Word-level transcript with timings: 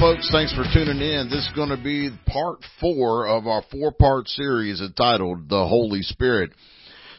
Folks, 0.00 0.28
thanks 0.30 0.52
for 0.52 0.64
tuning 0.74 1.00
in. 1.00 1.30
This 1.30 1.46
is 1.46 1.52
going 1.54 1.70
to 1.70 1.82
be 1.82 2.10
part 2.26 2.58
four 2.82 3.26
of 3.28 3.46
our 3.46 3.62
four 3.72 3.92
part 3.92 4.28
series 4.28 4.82
entitled 4.82 5.48
The 5.48 5.66
Holy 5.66 6.02
Spirit. 6.02 6.50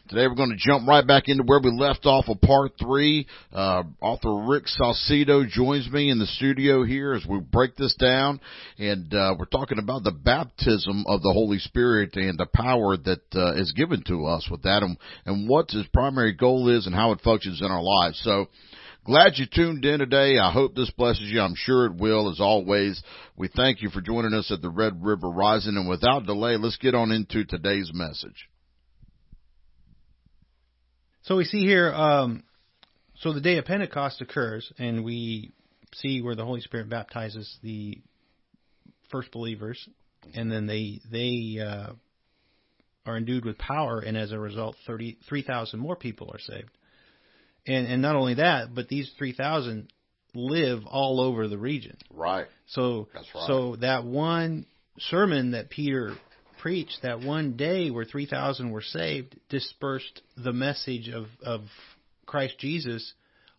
Today 0.07 0.27
we're 0.27 0.35
going 0.35 0.51
to 0.51 0.57
jump 0.57 0.87
right 0.87 1.05
back 1.05 1.23
into 1.25 1.43
where 1.43 1.59
we 1.59 1.71
left 1.71 2.05
off 2.05 2.25
of 2.27 2.39
part 2.39 2.73
three. 2.79 3.25
Uh, 3.51 3.81
author 3.99 4.45
Rick 4.47 4.65
Salcido 4.65 5.47
joins 5.49 5.89
me 5.89 6.11
in 6.11 6.19
the 6.19 6.27
studio 6.27 6.83
here 6.83 7.13
as 7.13 7.25
we 7.27 7.39
break 7.39 7.75
this 7.77 7.95
down, 7.95 8.39
and 8.77 9.11
uh, 9.11 9.33
we're 9.39 9.45
talking 9.45 9.79
about 9.79 10.03
the 10.03 10.11
baptism 10.11 11.03
of 11.07 11.23
the 11.23 11.33
Holy 11.33 11.57
Spirit 11.57 12.15
and 12.15 12.37
the 12.37 12.45
power 12.45 12.95
that 12.95 13.23
uh, 13.33 13.55
is 13.55 13.73
given 13.75 14.03
to 14.05 14.27
us 14.27 14.47
with 14.51 14.61
that, 14.61 14.83
and, 14.83 14.97
and 15.25 15.49
what 15.49 15.71
his 15.71 15.87
primary 15.87 16.33
goal 16.33 16.69
is 16.69 16.85
and 16.85 16.93
how 16.93 17.11
it 17.11 17.21
functions 17.21 17.59
in 17.59 17.71
our 17.71 17.83
lives. 17.83 18.21
So. 18.23 18.45
Glad 19.07 19.37
you 19.37 19.45
tuned 19.45 19.85
in 19.85 19.99
today. 19.99 20.37
I 20.37 20.51
hope 20.51 20.75
this 20.75 20.91
blesses 20.91 21.31
you. 21.31 21.39
I'm 21.39 21.55
sure 21.55 21.85
it 21.85 21.95
will. 21.95 22.29
As 22.29 22.41
always, 22.41 23.01
we 23.37 23.47
thank 23.47 23.81
you 23.81 23.89
for 23.89 24.01
joining 24.01 24.33
us 24.33 24.51
at 24.51 24.61
the 24.61 24.69
Red 24.69 25.01
River 25.01 25.29
Rising. 25.29 25.77
And 25.77 25.87
without 25.87 26.25
delay, 26.25 26.57
let's 26.57 26.75
get 26.75 26.93
on 26.93 27.13
into 27.13 27.45
today's 27.45 27.89
message. 27.93 28.49
So 31.21 31.37
we 31.37 31.45
see 31.45 31.61
here, 31.61 31.93
um, 31.93 32.43
so 33.19 33.31
the 33.31 33.39
day 33.39 33.57
of 33.57 33.63
Pentecost 33.63 34.19
occurs, 34.19 34.69
and 34.77 35.05
we 35.05 35.53
see 35.93 36.21
where 36.21 36.35
the 36.35 36.43
Holy 36.43 36.59
Spirit 36.59 36.89
baptizes 36.89 37.57
the 37.63 38.01
first 39.09 39.31
believers, 39.31 39.87
and 40.35 40.51
then 40.51 40.67
they 40.67 40.99
they 41.09 41.61
uh, 41.65 41.93
are 43.05 43.15
endued 43.15 43.45
with 43.45 43.57
power, 43.57 43.99
and 43.99 44.17
as 44.17 44.33
a 44.33 44.39
result, 44.39 44.75
thirty 44.85 45.17
three 45.29 45.43
thousand 45.43 45.79
more 45.79 45.95
people 45.95 46.29
are 46.33 46.39
saved. 46.39 46.71
And 47.67 47.87
and 47.87 48.01
not 48.01 48.15
only 48.15 48.35
that, 48.35 48.73
but 48.73 48.87
these 48.87 49.11
three 49.17 49.33
thousand 49.33 49.91
live 50.33 50.85
all 50.85 51.19
over 51.19 51.47
the 51.47 51.57
region. 51.57 51.97
Right. 52.13 52.47
So 52.67 53.07
That's 53.13 53.27
right. 53.33 53.47
so 53.47 53.75
that 53.77 54.05
one 54.05 54.65
sermon 54.99 55.51
that 55.51 55.69
Peter 55.69 56.15
preached 56.59 56.99
that 57.03 57.21
one 57.21 57.55
day 57.55 57.89
where 57.89 58.05
3,000 58.05 58.71
were 58.71 58.81
saved 58.81 59.35
dispersed 59.49 60.21
the 60.35 60.51
message 60.53 61.09
of, 61.09 61.27
of 61.43 61.61
Christ 62.25 62.55
Jesus 62.59 63.13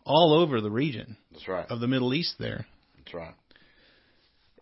all 0.05 0.39
over 0.41 0.61
the 0.61 0.71
region 0.71 1.17
That's 1.33 1.47
right. 1.49 1.67
of 1.71 1.81
the 1.81 1.87
Middle 1.87 2.13
East 2.13 2.35
there. 2.39 2.67
That's 2.99 3.15
right. 3.15 3.35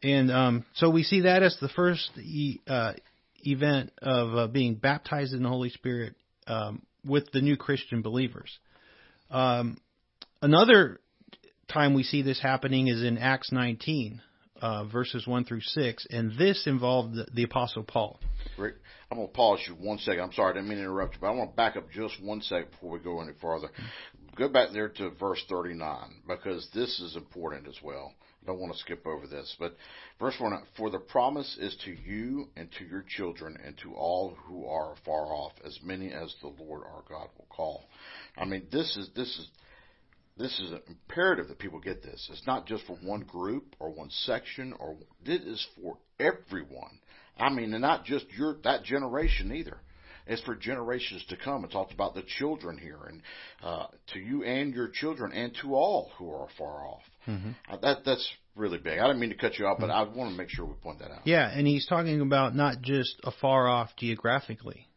And 0.03 0.31
um, 0.31 0.65
so 0.75 0.91
we 0.91 1.03
see 1.03 1.23
that 1.23 1.43
as 1.43 1.57
the 1.61 1.71
first 1.71 2.11
e- 2.19 2.61
uh, 2.69 2.93
event 3.43 3.93
of 4.03 4.37
uh, 4.37 4.47
being 4.49 4.75
baptized 4.75 5.33
in 5.33 5.43
the 5.43 5.49
Holy 5.49 5.71
Spirit 5.71 6.15
um, 6.47 6.83
with 7.05 7.31
the 7.33 7.41
new 7.41 7.57
Christian 7.57 8.03
believers. 8.03 8.51
Um, 9.31 9.79
another 10.43 11.01
time 11.69 11.95
we 11.95 12.03
see 12.03 12.23
this 12.23 12.41
happening 12.41 12.89
is 12.89 13.03
in 13.03 13.19
Acts 13.19 13.51
19, 13.53 14.21
uh, 14.61 14.85
verses 14.85 15.27
1 15.27 15.45
through 15.45 15.61
6, 15.61 16.07
and 16.11 16.37
this 16.39 16.67
involved 16.67 17.15
the, 17.15 17.27
the 17.35 17.43
Apostle 17.43 17.83
Paul. 17.83 18.21
Rick, 18.57 18.77
I'm 19.11 19.19
going 19.19 19.29
to 19.29 19.35
pause 19.35 19.61
you 19.67 19.75
one 19.75 19.99
second. 19.99 20.21
I'm 20.21 20.33
sorry, 20.33 20.53
I 20.53 20.55
didn't 20.55 20.69
mean 20.69 20.79
to 20.79 20.85
interrupt 20.85 21.15
you, 21.15 21.21
but 21.21 21.29
I 21.29 21.31
want 21.31 21.51
to 21.51 21.57
back 21.57 21.77
up 21.77 21.91
just 21.91 22.23
one 22.23 22.41
second 22.41 22.71
before 22.71 22.91
we 22.91 22.99
go 22.99 23.21
any 23.21 23.33
farther. 23.41 23.69
Go 24.37 24.49
back 24.49 24.71
there 24.73 24.89
to 24.89 25.11
verse 25.11 25.43
39 25.49 26.23
because 26.27 26.69
this 26.75 27.01
is 27.01 27.17
important 27.17 27.67
as 27.67 27.77
well. 27.83 28.13
I 28.43 28.47
don't 28.47 28.61
want 28.61 28.75
to 28.75 28.79
skip 28.79 29.05
over 29.07 29.27
this, 29.27 29.57
but 29.59 29.77
verse 30.21 30.35
1 30.39 30.53
For 30.77 30.89
the 30.89 31.01
promise 31.01 31.57
is 31.61 31.77
to 31.85 31.91
you 31.91 32.49
and 32.57 32.69
to 32.79 32.85
your 32.85 33.05
children 33.09 33.57
and 33.65 33.77
to 33.79 33.95
all 33.95 34.37
who 34.45 34.67
are 34.67 34.95
far 35.05 35.33
off, 35.33 35.53
as 35.65 35.77
many 35.83 36.13
as 36.13 36.33
the 36.41 36.53
Lord 36.63 36.83
our 36.85 37.03
God 37.09 37.29
will 37.37 37.49
call. 37.49 37.89
I 38.37 38.45
mean, 38.45 38.67
this 38.71 38.97
is 38.97 39.11
this 39.15 39.29
is 39.29 39.49
this 40.37 40.61
is 40.61 40.73
imperative 40.87 41.49
that 41.49 41.59
people 41.59 41.81
get 41.81 42.03
this. 42.03 42.29
It's 42.31 42.47
not 42.47 42.67
just 42.67 42.85
for 42.87 42.97
one 42.97 43.23
group 43.23 43.75
or 43.79 43.91
one 43.91 44.11
section, 44.11 44.75
or 44.79 44.97
it 45.25 45.43
is 45.43 45.67
for 45.81 45.97
everyone. 46.21 47.01
I 47.39 47.51
mean, 47.51 47.73
and 47.73 47.83
not 47.83 48.05
just 48.05 48.27
your 48.37 48.57
that 48.65 48.85
generation 48.85 49.53
either. 49.53 49.79
It's 50.27 50.43
for 50.43 50.57
generations 50.57 51.25
to 51.29 51.37
come. 51.37 51.65
It 51.65 51.71
talks 51.71 51.95
about 51.95 52.15
the 52.15 52.23
children 52.23 52.79
here, 52.79 52.99
and 53.09 53.23
uh, 53.63 53.87
to 54.13 54.19
you 54.19 54.43
and 54.43 54.75
your 54.75 54.89
children, 54.89 55.33
and 55.33 55.57
to 55.63 55.75
all 55.75 56.11
who 56.19 56.33
are 56.33 56.49
far 56.59 56.85
off. 56.85 57.03
Mm-hmm. 57.29 57.51
Uh, 57.71 57.77
that 57.77 57.99
that's 58.05 58.29
really 58.57 58.79
big. 58.79 58.99
I 58.99 59.07
didn't 59.07 59.21
mean 59.21 59.31
to 59.31 59.37
cut 59.37 59.57
you 59.57 59.67
off, 59.67 59.79
but 59.79 59.89
mm-hmm. 59.89 60.13
I 60.13 60.17
want 60.17 60.33
to 60.33 60.37
make 60.37 60.51
sure 60.51 60.65
we 60.67 60.75
point 60.75 60.99
that 60.99 61.13
out. 61.13 61.21
Yeah, 61.25 61.49
and 61.49 61.67
he's 61.67 61.87
talking 61.87 62.21
about 62.21 62.57
not 62.57 62.83
just 62.83 63.21
a 63.23 63.31
far 63.31 63.69
off 63.69 63.91
geographically, 63.97 64.89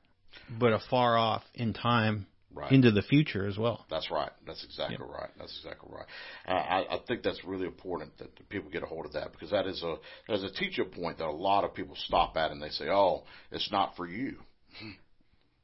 but 0.49 0.73
a 0.73 0.79
far 0.89 1.15
off 1.15 1.43
in 1.53 1.73
time 1.73 2.25
right. 2.53 2.71
into 2.71 2.91
the 2.91 3.01
future 3.01 3.47
as 3.47 3.57
well. 3.57 3.85
That's 3.89 4.09
right. 4.11 4.31
That's 4.45 4.63
exactly 4.63 4.97
yep. 4.99 5.09
right. 5.09 5.29
That's 5.37 5.55
exactly 5.63 5.89
right. 5.93 6.05
I, 6.45 6.95
I 6.95 6.99
think 7.07 7.23
that's 7.23 7.43
really 7.45 7.65
important 7.65 8.17
that 8.17 8.49
people 8.49 8.69
get 8.69 8.83
a 8.83 8.85
hold 8.85 9.05
of 9.05 9.13
that 9.13 9.31
because 9.31 9.51
that 9.51 9.67
is 9.67 9.81
a 9.83 9.95
that 10.27 10.35
is 10.35 10.43
a 10.43 10.51
teacher 10.51 10.85
point 10.85 11.17
that 11.19 11.27
a 11.27 11.31
lot 11.31 11.63
of 11.63 11.73
people 11.73 11.95
stop 12.05 12.35
at 12.37 12.51
and 12.51 12.61
they 12.61 12.69
say, 12.69 12.89
"Oh, 12.89 13.23
it's 13.51 13.71
not 13.71 13.95
for 13.95 14.07
you. 14.07 14.37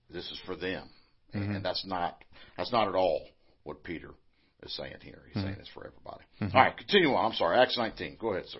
This 0.07 0.25
is 0.25 0.39
for 0.45 0.55
them," 0.55 0.87
mm-hmm. 1.33 1.55
and 1.55 1.65
that's 1.65 1.83
not 1.83 2.23
that's 2.57 2.71
not 2.71 2.87
at 2.87 2.93
all 2.93 3.25
what 3.63 3.83
Peter 3.83 4.11
is 4.61 4.75
saying 4.75 4.97
here. 5.01 5.23
He's 5.25 5.37
mm-hmm. 5.37 5.47
saying 5.47 5.57
it's 5.59 5.69
for 5.69 5.87
everybody. 5.87 6.23
Mm-hmm. 6.39 6.55
All 6.55 6.63
right, 6.63 6.77
continue 6.77 7.09
on. 7.09 7.31
I'm 7.31 7.37
sorry, 7.37 7.57
Acts 7.57 7.75
19. 7.75 8.17
Go 8.21 8.33
ahead, 8.33 8.45
sir. 8.47 8.59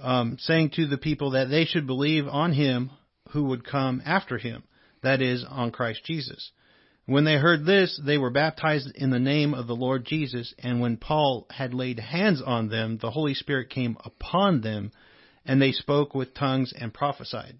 um, 0.00 0.36
saying 0.40 0.70
to 0.70 0.86
the 0.86 0.98
people 0.98 1.32
that 1.32 1.48
they 1.48 1.64
should 1.64 1.86
believe 1.86 2.26
on 2.26 2.52
him 2.52 2.90
who 3.30 3.44
would 3.44 3.64
come 3.64 4.02
after 4.04 4.38
him, 4.38 4.62
that 5.02 5.20
is, 5.20 5.44
on 5.48 5.70
Christ 5.70 6.04
Jesus. 6.04 6.52
When 7.06 7.24
they 7.24 7.36
heard 7.36 7.64
this, 7.64 8.00
they 8.04 8.16
were 8.16 8.30
baptized 8.30 8.92
in 8.94 9.10
the 9.10 9.18
name 9.18 9.54
of 9.54 9.66
the 9.66 9.74
Lord 9.74 10.04
Jesus, 10.04 10.54
and 10.58 10.80
when 10.80 10.96
Paul 10.96 11.46
had 11.50 11.74
laid 11.74 11.98
hands 11.98 12.40
on 12.44 12.68
them, 12.68 12.98
the 12.98 13.10
Holy 13.10 13.34
Spirit 13.34 13.70
came 13.70 13.96
upon 14.04 14.60
them, 14.60 14.92
and 15.44 15.60
they 15.60 15.72
spoke 15.72 16.14
with 16.14 16.34
tongues 16.34 16.72
and 16.72 16.94
prophesied. 16.94 17.58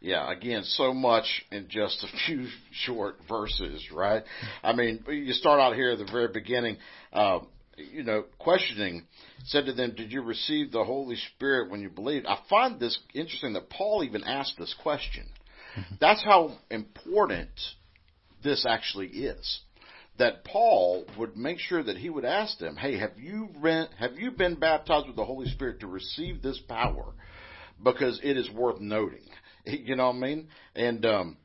Yeah, 0.00 0.30
again, 0.30 0.62
so 0.64 0.92
much 0.92 1.44
in 1.50 1.68
just 1.68 2.04
a 2.04 2.08
few 2.26 2.48
short 2.72 3.16
verses, 3.28 3.90
right? 3.92 4.24
I 4.62 4.72
mean, 4.72 5.04
you 5.08 5.32
start 5.32 5.60
out 5.60 5.74
here 5.74 5.90
at 5.90 5.98
the 5.98 6.04
very 6.04 6.28
beginning. 6.28 6.78
Uh, 7.12 7.40
you 7.76 8.02
know, 8.02 8.24
questioning, 8.38 9.06
said 9.44 9.66
to 9.66 9.72
them, 9.72 9.94
Did 9.96 10.12
you 10.12 10.22
receive 10.22 10.72
the 10.72 10.84
Holy 10.84 11.16
Spirit 11.34 11.70
when 11.70 11.80
you 11.80 11.90
believed? 11.90 12.26
I 12.26 12.38
find 12.48 12.80
this 12.80 12.98
interesting 13.14 13.52
that 13.54 13.70
Paul 13.70 14.04
even 14.04 14.24
asked 14.24 14.54
this 14.58 14.74
question. 14.82 15.26
Mm-hmm. 15.76 15.94
That's 16.00 16.24
how 16.24 16.58
important 16.70 17.50
this 18.42 18.64
actually 18.68 19.08
is. 19.08 19.60
That 20.18 20.44
Paul 20.44 21.04
would 21.18 21.36
make 21.36 21.58
sure 21.58 21.82
that 21.82 21.98
he 21.98 22.08
would 22.08 22.24
ask 22.24 22.58
them, 22.58 22.76
Hey, 22.76 22.98
have 22.98 23.18
you 23.18 23.50
been, 23.62 23.86
have 23.98 24.14
you 24.18 24.30
been 24.30 24.54
baptized 24.54 25.06
with 25.06 25.16
the 25.16 25.24
Holy 25.24 25.48
Spirit 25.48 25.80
to 25.80 25.86
receive 25.86 26.40
this 26.40 26.58
power? 26.68 27.12
Because 27.82 28.18
it 28.22 28.36
is 28.36 28.50
worth 28.50 28.80
noting. 28.80 29.20
You 29.68 29.96
know 29.96 30.06
what 30.06 30.14
I 30.14 30.18
mean? 30.20 30.48
And, 30.76 31.04
um, 31.04 31.36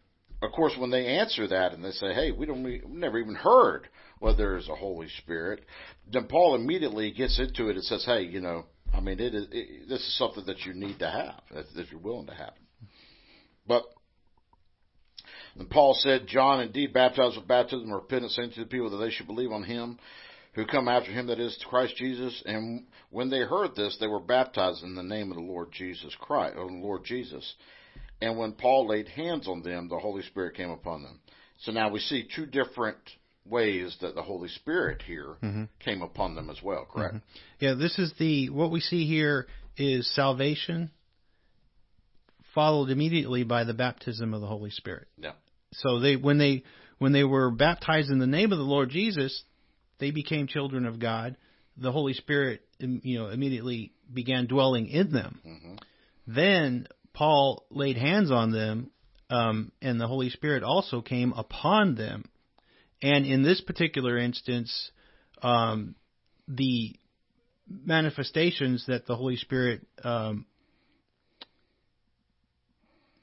of 0.44 0.51
course, 0.51 0.73
when 0.77 0.91
they 0.91 1.07
answer 1.07 1.47
that 1.47 1.73
and 1.73 1.83
they 1.83 1.89
say, 1.89 2.13
"Hey, 2.13 2.31
we 2.31 2.45
don't, 2.45 2.63
we 2.63 2.83
never 2.88 3.17
even 3.17 3.33
heard 3.33 3.88
whether 4.21 4.38
there's 4.38 4.69
a 4.69 4.75
Holy 4.75 5.09
Spirit," 5.18 5.65
then 6.09 6.27
Paul 6.27 6.56
immediately 6.56 7.12
gets 7.12 7.39
into 7.39 7.69
it 7.69 7.75
and 7.75 7.83
says, 7.83 8.06
"Hey, 8.06 8.21
you 8.21 8.39
know, 8.39 8.65
I 8.94 9.01
mean, 9.01 9.19
it 9.19 9.35
is 9.35 9.47
it, 9.51 9.89
this 9.89 10.00
is 10.00 10.18
something 10.18 10.45
that 10.45 10.65
you 10.65 10.73
need 10.73 11.00
to 11.00 11.09
have, 11.09 11.41
that, 11.53 11.65
that 11.75 11.91
you're 11.91 12.00
willing 12.00 12.27
to 12.27 12.33
have." 12.33 12.53
But 13.68 13.83
and 15.56 15.69
Paul 15.69 15.94
said, 15.95 16.27
"John 16.27 16.62
indeed 16.62 16.94
baptized 16.94 17.35
with 17.35 17.47
baptism 17.47 17.91
of 17.91 18.03
repentance, 18.03 18.35
saying 18.35 18.51
to 18.51 18.62
the 18.62 18.65
people 18.65 18.91
that 18.91 18.97
they 18.97 19.12
should 19.12 19.27
believe 19.27 19.51
on 19.51 19.63
Him." 19.63 20.00
Who 20.53 20.65
come 20.65 20.89
after 20.89 21.12
him, 21.12 21.27
that 21.27 21.39
is 21.39 21.57
Christ 21.69 21.95
Jesus, 21.95 22.44
and 22.45 22.85
when 23.09 23.29
they 23.29 23.39
heard 23.39 23.73
this, 23.73 23.95
they 24.01 24.07
were 24.07 24.19
baptized 24.19 24.83
in 24.83 24.95
the 24.95 25.01
name 25.01 25.31
of 25.31 25.38
the 25.38 25.44
Lord 25.44 25.71
Jesus 25.71 26.13
Christ, 26.19 26.57
or 26.57 26.68
the 26.68 26.73
Lord 26.73 27.06
Jesus. 27.06 27.56
And 28.21 28.38
when 28.38 28.51
Paul 28.51 28.85
laid 28.85 29.07
hands 29.07 29.47
on 29.47 29.63
them, 29.63 29.88
the 29.88 29.97
Holy 29.97 30.23
Spirit 30.23 30.56
came 30.56 30.69
upon 30.69 31.03
them. 31.03 31.21
So 31.62 31.71
now 31.71 31.89
we 31.89 32.01
see 32.01 32.27
two 32.35 32.45
different 32.45 32.97
ways 33.45 33.97
that 34.01 34.15
the 34.15 34.21
Holy 34.21 34.49
Spirit 34.49 35.01
here 35.01 35.35
mm-hmm. 35.41 35.63
came 35.79 36.01
upon 36.01 36.35
them 36.35 36.49
as 36.49 36.61
well, 36.61 36.88
correct? 36.91 37.15
Mm-hmm. 37.15 37.65
Yeah, 37.65 37.73
this 37.73 37.97
is 37.97 38.13
the 38.19 38.49
what 38.49 38.71
we 38.71 38.79
see 38.79 39.05
here 39.05 39.47
is 39.77 40.13
salvation 40.15 40.91
followed 42.53 42.89
immediately 42.89 43.43
by 43.43 43.63
the 43.63 43.73
baptism 43.73 44.33
of 44.33 44.41
the 44.41 44.47
Holy 44.47 44.69
Spirit. 44.69 45.07
Yeah. 45.17 45.31
So 45.73 45.99
they 45.99 46.15
when 46.15 46.38
they 46.38 46.63
when 46.97 47.13
they 47.13 47.23
were 47.23 47.49
baptized 47.51 48.09
in 48.09 48.19
the 48.19 48.27
name 48.27 48.51
of 48.51 48.57
the 48.57 48.63
Lord 48.63 48.89
Jesus, 48.89 49.44
they 49.99 50.11
became 50.11 50.47
children 50.47 50.85
of 50.85 50.99
God. 50.99 51.37
The 51.77 51.91
Holy 51.91 52.13
Spirit, 52.13 52.61
you 52.79 53.17
know, 53.17 53.29
immediately 53.29 53.94
began 54.11 54.47
dwelling 54.47 54.87
in 54.87 55.11
them. 55.11 55.39
Mm-hmm. 55.45 55.75
Then 56.27 56.87
Paul 57.13 57.65
laid 57.69 57.97
hands 57.97 58.29
on 58.31 58.51
them, 58.51 58.91
um, 59.29 59.71
and 59.81 59.99
the 59.99 60.07
Holy 60.07 60.29
Spirit 60.29 60.63
also 60.63 61.01
came 61.01 61.33
upon 61.33 61.95
them. 61.95 62.25
And 63.01 63.25
in 63.25 63.44
this 63.44 63.62
particular 63.62 64.18
instance, 64.18 64.92
um, 65.42 65.95
the 66.48 66.95
manifestations 67.68 68.86
that 68.88 69.07
the 69.07 69.15
Holy 69.15 69.38
Spirit 69.38 69.81
um, 70.03 70.45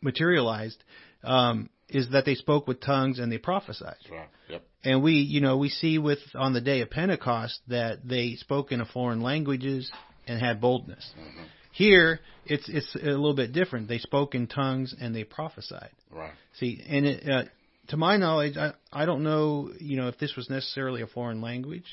materialized 0.00 0.82
um, 1.24 1.68
is 1.88 2.10
that 2.12 2.24
they 2.24 2.34
spoke 2.34 2.66
with 2.66 2.80
tongues 2.80 3.18
and 3.18 3.30
they 3.30 3.38
prophesied. 3.38 3.96
Right. 4.10 4.28
Yep. 4.48 4.62
And 4.84 5.02
we, 5.02 5.14
you 5.14 5.40
know, 5.40 5.56
we 5.56 5.68
see 5.68 5.98
with 5.98 6.18
on 6.34 6.52
the 6.52 6.60
day 6.60 6.80
of 6.80 6.90
Pentecost 6.90 7.60
that 7.68 8.06
they 8.06 8.36
spoke 8.36 8.72
in 8.72 8.80
a 8.80 8.86
foreign 8.86 9.22
languages 9.22 9.90
and 10.26 10.40
had 10.40 10.60
boldness. 10.60 11.10
Mm-hmm. 11.18 11.44
Here, 11.72 12.20
it's 12.44 12.68
it's 12.68 12.94
a 12.94 13.06
little 13.06 13.34
bit 13.34 13.52
different. 13.52 13.88
They 13.88 13.98
spoke 13.98 14.34
in 14.34 14.46
tongues 14.46 14.94
and 15.00 15.14
they 15.14 15.24
prophesied. 15.24 15.92
Right. 16.10 16.32
See, 16.58 16.82
and 16.88 17.06
it, 17.06 17.28
uh, 17.28 17.44
to 17.88 17.96
my 17.96 18.16
knowledge, 18.16 18.56
I 18.56 18.72
I 18.92 19.04
don't 19.06 19.22
know, 19.22 19.70
you 19.80 19.96
know, 19.96 20.08
if 20.08 20.18
this 20.18 20.34
was 20.36 20.48
necessarily 20.48 21.02
a 21.02 21.06
foreign 21.06 21.40
language 21.40 21.86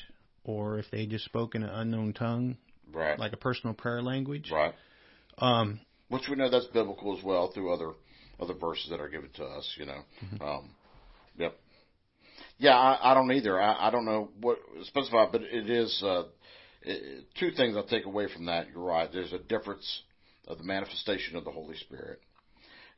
or 0.44 0.78
if 0.78 0.86
they 0.90 1.06
just 1.06 1.24
spoke 1.24 1.54
in 1.54 1.62
an 1.62 1.70
unknown 1.70 2.12
tongue, 2.12 2.56
Right. 2.92 3.18
like 3.18 3.32
a 3.32 3.36
personal 3.36 3.74
prayer 3.74 4.00
language. 4.02 4.50
right. 4.50 4.74
Um, 5.38 5.80
Which 6.08 6.28
we 6.30 6.36
know 6.36 6.48
that's 6.48 6.66
biblical 6.66 7.16
as 7.18 7.22
well 7.24 7.50
through 7.52 7.72
other 7.74 7.92
other 8.40 8.54
verses 8.54 8.88
that 8.90 9.00
are 9.00 9.08
given 9.08 9.30
to 9.36 9.44
us. 9.44 9.74
You 9.78 9.86
know. 9.86 10.00
Um, 10.40 10.70
yep. 11.36 11.58
Yeah, 12.58 12.74
I, 12.76 13.10
I 13.10 13.14
don't 13.14 13.30
either. 13.32 13.60
I, 13.60 13.88
I 13.88 13.90
don't 13.90 14.04
know 14.04 14.30
what 14.40 14.58
specify, 14.84 15.26
but 15.30 15.42
it 15.42 15.68
is 15.68 16.02
uh, 16.02 16.24
it, 16.82 17.24
two 17.38 17.50
things 17.50 17.76
I 17.76 17.82
take 17.82 18.06
away 18.06 18.28
from 18.32 18.46
that. 18.46 18.68
You're 18.72 18.82
right. 18.84 19.10
There's 19.12 19.32
a 19.32 19.38
difference 19.38 20.02
of 20.46 20.58
the 20.58 20.64
manifestation 20.64 21.36
of 21.36 21.44
the 21.44 21.50
Holy 21.50 21.76
Spirit. 21.76 22.20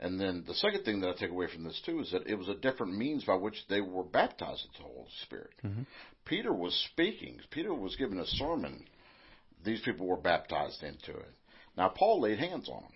And 0.01 0.21
then 0.21 0.45
the 0.47 0.55
second 0.55 0.85
thing 0.85 1.01
that 1.01 1.09
I 1.09 1.13
take 1.15 1.31
away 1.31 1.49
from 1.53 1.65
this 1.65 1.81
too 1.85 2.01
is 2.01 2.13
that 2.13 2.27
it 2.27 2.37
was 2.37 2.49
a 2.49 2.55
different 2.55 2.97
means 2.97 3.25
by 3.25 3.35
which 3.35 3.57
they 3.69 3.81
were 3.81 4.05
baptized 4.05 4.65
into 4.67 4.79
the 4.79 4.95
Holy 4.95 5.09
Spirit. 5.25 5.51
Mm-hmm. 5.65 5.83
Peter 6.25 6.53
was 6.53 6.75
speaking. 6.93 7.41
Peter 7.51 7.75
was 7.75 7.97
giving 7.97 8.19
a 8.19 8.27
sermon. 8.27 8.85
These 9.65 9.81
people 9.81 10.07
were 10.07 10.17
baptized 10.17 10.83
into 10.85 11.11
it. 11.11 11.31
Now 11.77 11.89
Paul 11.89 12.21
laid 12.21 12.39
hands 12.39 12.69
on 12.69 12.83
them. 12.83 12.93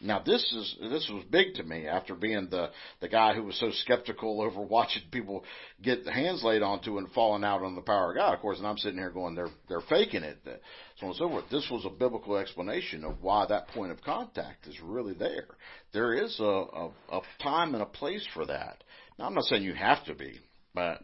Now 0.00 0.20
this 0.20 0.42
is 0.52 0.76
this 0.80 1.10
was 1.12 1.24
big 1.30 1.54
to 1.54 1.64
me 1.64 1.86
after 1.88 2.14
being 2.14 2.48
the 2.48 2.70
the 3.00 3.08
guy 3.08 3.34
who 3.34 3.42
was 3.42 3.58
so 3.58 3.70
skeptical 3.72 4.40
over 4.40 4.60
watching 4.62 5.02
people 5.10 5.44
get 5.82 6.04
the 6.04 6.12
hands 6.12 6.44
laid 6.44 6.62
onto 6.62 6.98
and 6.98 7.10
falling 7.10 7.42
out 7.42 7.62
on 7.62 7.74
the 7.74 7.80
power 7.80 8.10
of 8.10 8.16
God. 8.16 8.34
Of 8.34 8.40
course, 8.40 8.58
and 8.58 8.66
I'm 8.66 8.78
sitting 8.78 8.98
here 8.98 9.10
going, 9.10 9.34
they're 9.34 9.50
they're 9.68 9.80
faking 9.80 10.22
it, 10.22 10.38
so 10.44 11.06
on 11.06 11.08
and 11.08 11.16
so 11.16 11.28
forth. 11.28 11.44
This 11.50 11.68
was 11.70 11.84
a 11.84 11.90
biblical 11.90 12.36
explanation 12.36 13.04
of 13.04 13.20
why 13.20 13.46
that 13.46 13.68
point 13.68 13.90
of 13.90 14.00
contact 14.02 14.68
is 14.68 14.80
really 14.80 15.14
there. 15.14 15.48
There 15.92 16.14
is 16.14 16.38
a 16.38 16.44
a, 16.44 16.90
a 17.10 17.20
time 17.42 17.74
and 17.74 17.82
a 17.82 17.86
place 17.86 18.26
for 18.34 18.46
that. 18.46 18.84
Now 19.18 19.26
I'm 19.26 19.34
not 19.34 19.44
saying 19.44 19.64
you 19.64 19.74
have 19.74 20.04
to 20.04 20.14
be 20.14 20.38
by 20.72 20.98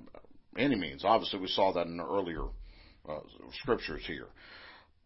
any 0.56 0.76
means. 0.76 1.04
Obviously, 1.04 1.40
we 1.40 1.48
saw 1.48 1.72
that 1.72 1.88
in 1.88 1.96
the 1.96 2.06
earlier 2.06 2.44
uh, 3.08 3.18
scriptures 3.62 4.02
here, 4.06 4.28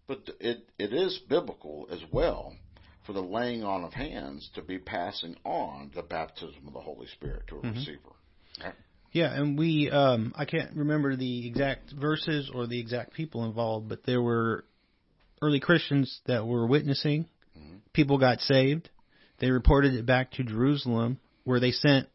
but 0.07 0.19
it 0.39 0.69
it 0.79 0.93
is 0.93 1.19
biblical 1.31 1.89
as 1.91 2.01
well 2.13 2.55
for 3.09 3.15
the 3.15 3.23
laying 3.23 3.65
on 3.65 3.85
of 3.85 3.95
hands 3.95 4.51
to 4.55 4.61
be 4.61 4.79
passing 4.79 5.35
on 5.43 5.91
the 5.95 6.03
baptism 6.03 6.67
of 6.67 6.75
the 6.75 6.79
Holy 6.79 7.07
Spirit 7.07 7.43
to 7.49 7.57
a 7.57 7.61
receiver. 7.61 7.99
Right? 8.63 8.75
Yeah, 9.13 9.33
and 9.33 9.59
we 9.59 9.91
um 9.91 10.35
I 10.37 10.45
can't 10.45 10.77
remember 10.77 11.17
the 11.17 11.47
exact 11.49 11.91
verses 11.91 12.51
or 12.55 12.67
the 12.67 12.79
exact 12.79 13.15
people 13.15 13.47
involved, 13.47 13.89
but 13.89 14.05
there 14.05 14.21
were 14.21 14.67
early 15.41 15.59
Christians 15.59 16.21
that 16.27 16.47
were 16.47 16.67
witnessing. 16.67 17.27
People 17.95 18.19
got 18.19 18.41
saved. 18.41 18.91
They 19.41 19.51
reported 19.51 19.95
it 19.95 20.05
back 20.05 20.33
to 20.33 20.45
Jerusalem 20.45 21.19
where 21.45 21.61
they 21.61 21.71
sent 21.71 22.09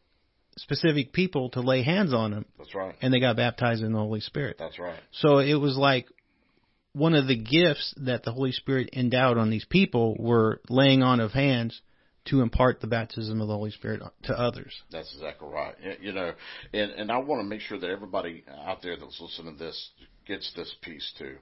specific 0.56 1.12
people 1.12 1.50
to 1.50 1.60
lay 1.60 1.82
hands 1.82 2.14
on 2.14 2.30
them 2.30 2.44
That's 2.56 2.72
right. 2.72 2.94
and 3.02 3.12
they 3.12 3.18
got 3.18 3.34
baptized 3.36 3.82
in 3.82 3.92
the 3.92 3.98
Holy 3.98 4.20
Spirit. 4.20 4.56
That's 4.60 4.78
right. 4.78 5.00
So 5.10 5.38
it 5.38 5.54
was 5.54 5.76
like 5.76 6.06
one 6.94 7.14
of 7.14 7.26
the 7.26 7.36
gifts 7.36 7.92
that 7.98 8.22
the 8.22 8.32
Holy 8.32 8.52
Spirit 8.52 8.90
endowed 8.92 9.36
on 9.36 9.50
these 9.50 9.64
people 9.64 10.16
were 10.18 10.60
laying 10.68 11.02
on 11.02 11.20
of 11.20 11.32
hands 11.32 11.82
to 12.26 12.40
impart 12.40 12.80
the 12.80 12.86
baptism 12.86 13.40
of 13.40 13.48
the 13.48 13.54
Holy 13.54 13.72
Spirit 13.72 14.00
to 14.22 14.32
others. 14.32 14.72
That's 14.90 15.12
exactly 15.12 15.48
right. 15.48 15.74
You 16.00 16.12
know, 16.12 16.32
and 16.72 16.90
and 16.92 17.12
I 17.12 17.18
want 17.18 17.40
to 17.40 17.44
make 17.44 17.60
sure 17.60 17.78
that 17.78 17.90
everybody 17.90 18.44
out 18.64 18.80
there 18.80 18.96
that's 18.96 19.20
listening 19.20 19.58
to 19.58 19.64
this 19.64 19.90
gets 20.26 20.50
this 20.54 20.74
piece 20.80 21.12
too. 21.18 21.36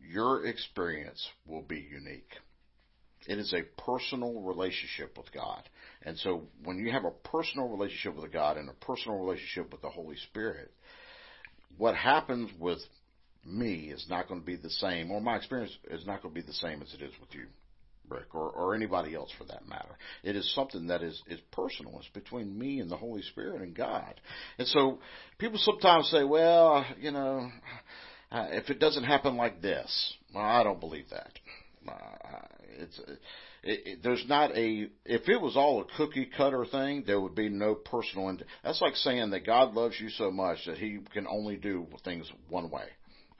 Your 0.00 0.44
experience 0.46 1.26
will 1.46 1.62
be 1.62 1.78
unique. 1.78 2.34
It 3.28 3.38
is 3.38 3.54
a 3.54 3.62
personal 3.80 4.40
relationship 4.42 5.16
with 5.16 5.32
God. 5.32 5.62
And 6.04 6.18
so 6.18 6.42
when 6.64 6.78
you 6.78 6.90
have 6.90 7.04
a 7.04 7.28
personal 7.28 7.68
relationship 7.68 8.20
with 8.20 8.32
God 8.32 8.56
and 8.56 8.68
a 8.68 8.84
personal 8.84 9.18
relationship 9.18 9.70
with 9.70 9.80
the 9.80 9.90
Holy 9.90 10.16
Spirit, 10.16 10.72
what 11.78 11.94
happens 11.94 12.50
with 12.58 12.80
me 13.44 13.90
is 13.90 14.06
not 14.08 14.28
going 14.28 14.40
to 14.40 14.46
be 14.46 14.56
the 14.56 14.70
same, 14.70 15.10
or 15.10 15.20
my 15.20 15.36
experience 15.36 15.76
is 15.90 16.06
not 16.06 16.22
going 16.22 16.34
to 16.34 16.40
be 16.40 16.46
the 16.46 16.52
same 16.54 16.82
as 16.82 16.92
it 16.94 17.02
is 17.02 17.12
with 17.20 17.34
you, 17.34 17.46
Rick, 18.08 18.34
or, 18.34 18.50
or 18.50 18.74
anybody 18.74 19.14
else 19.14 19.30
for 19.36 19.44
that 19.44 19.68
matter. 19.68 19.96
It 20.22 20.36
is 20.36 20.54
something 20.54 20.86
that 20.88 21.02
is, 21.02 21.20
is 21.28 21.40
personal. 21.50 21.98
It's 21.98 22.08
between 22.08 22.56
me 22.58 22.80
and 22.80 22.90
the 22.90 22.96
Holy 22.96 23.22
Spirit 23.22 23.62
and 23.62 23.74
God. 23.74 24.20
And 24.58 24.68
so 24.68 24.98
people 25.38 25.58
sometimes 25.58 26.08
say, 26.08 26.24
well, 26.24 26.84
you 27.00 27.10
know, 27.10 27.50
uh, 28.30 28.46
if 28.50 28.70
it 28.70 28.78
doesn't 28.78 29.04
happen 29.04 29.36
like 29.36 29.60
this, 29.60 30.14
well, 30.34 30.44
I 30.44 30.62
don't 30.62 30.80
believe 30.80 31.10
that. 31.10 31.32
Uh, 31.86 32.38
it's 32.78 32.98
it, 32.98 33.80
it, 33.86 33.98
there's 34.02 34.24
not 34.28 34.56
a 34.56 34.88
if 35.04 35.28
it 35.28 35.40
was 35.40 35.56
all 35.56 35.82
a 35.82 35.96
cookie 35.96 36.28
cutter 36.36 36.64
thing, 36.64 37.04
there 37.06 37.20
would 37.20 37.34
be 37.34 37.48
no 37.48 37.74
personal. 37.74 38.28
Ind- 38.28 38.44
That's 38.64 38.80
like 38.80 38.96
saying 38.96 39.30
that 39.30 39.46
God 39.46 39.74
loves 39.74 39.96
you 40.00 40.08
so 40.10 40.30
much 40.30 40.58
that 40.66 40.78
He 40.78 41.00
can 41.12 41.26
only 41.26 41.56
do 41.56 41.86
things 42.04 42.30
one 42.48 42.70
way. 42.70 42.84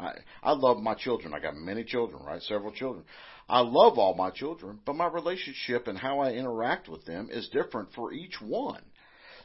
I 0.02 0.18
I 0.42 0.52
love 0.52 0.78
my 0.78 0.94
children. 0.94 1.34
I 1.34 1.40
got 1.40 1.56
many 1.56 1.84
children, 1.84 2.22
right? 2.22 2.42
Several 2.42 2.72
children. 2.72 3.04
I 3.48 3.60
love 3.60 3.98
all 3.98 4.14
my 4.14 4.30
children, 4.30 4.78
but 4.84 4.94
my 4.96 5.06
relationship 5.06 5.86
and 5.88 5.98
how 5.98 6.20
I 6.20 6.32
interact 6.32 6.88
with 6.88 7.04
them 7.04 7.28
is 7.30 7.48
different 7.48 7.92
for 7.94 8.12
each 8.12 8.40
one. 8.40 8.82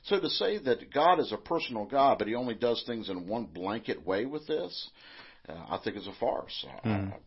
So 0.04 0.20
to 0.20 0.30
say 0.30 0.58
that 0.60 0.94
God 0.94 1.20
is 1.20 1.32
a 1.32 1.38
personal 1.38 1.86
God, 1.86 2.20
but 2.20 2.28
He 2.28 2.36
only 2.36 2.56
does 2.56 2.84
things 2.86 3.10
in 3.10 3.28
one 3.28 3.46
blanket 3.46 4.06
way 4.06 4.26
with 4.26 4.48
this, 4.48 4.90
uh, 5.50 5.54
I 5.70 5.78
think 5.84 5.98
is 5.98 6.08
a 6.08 6.14
farce. 6.14 6.66
I- 6.84 6.90
I- 6.90 7.20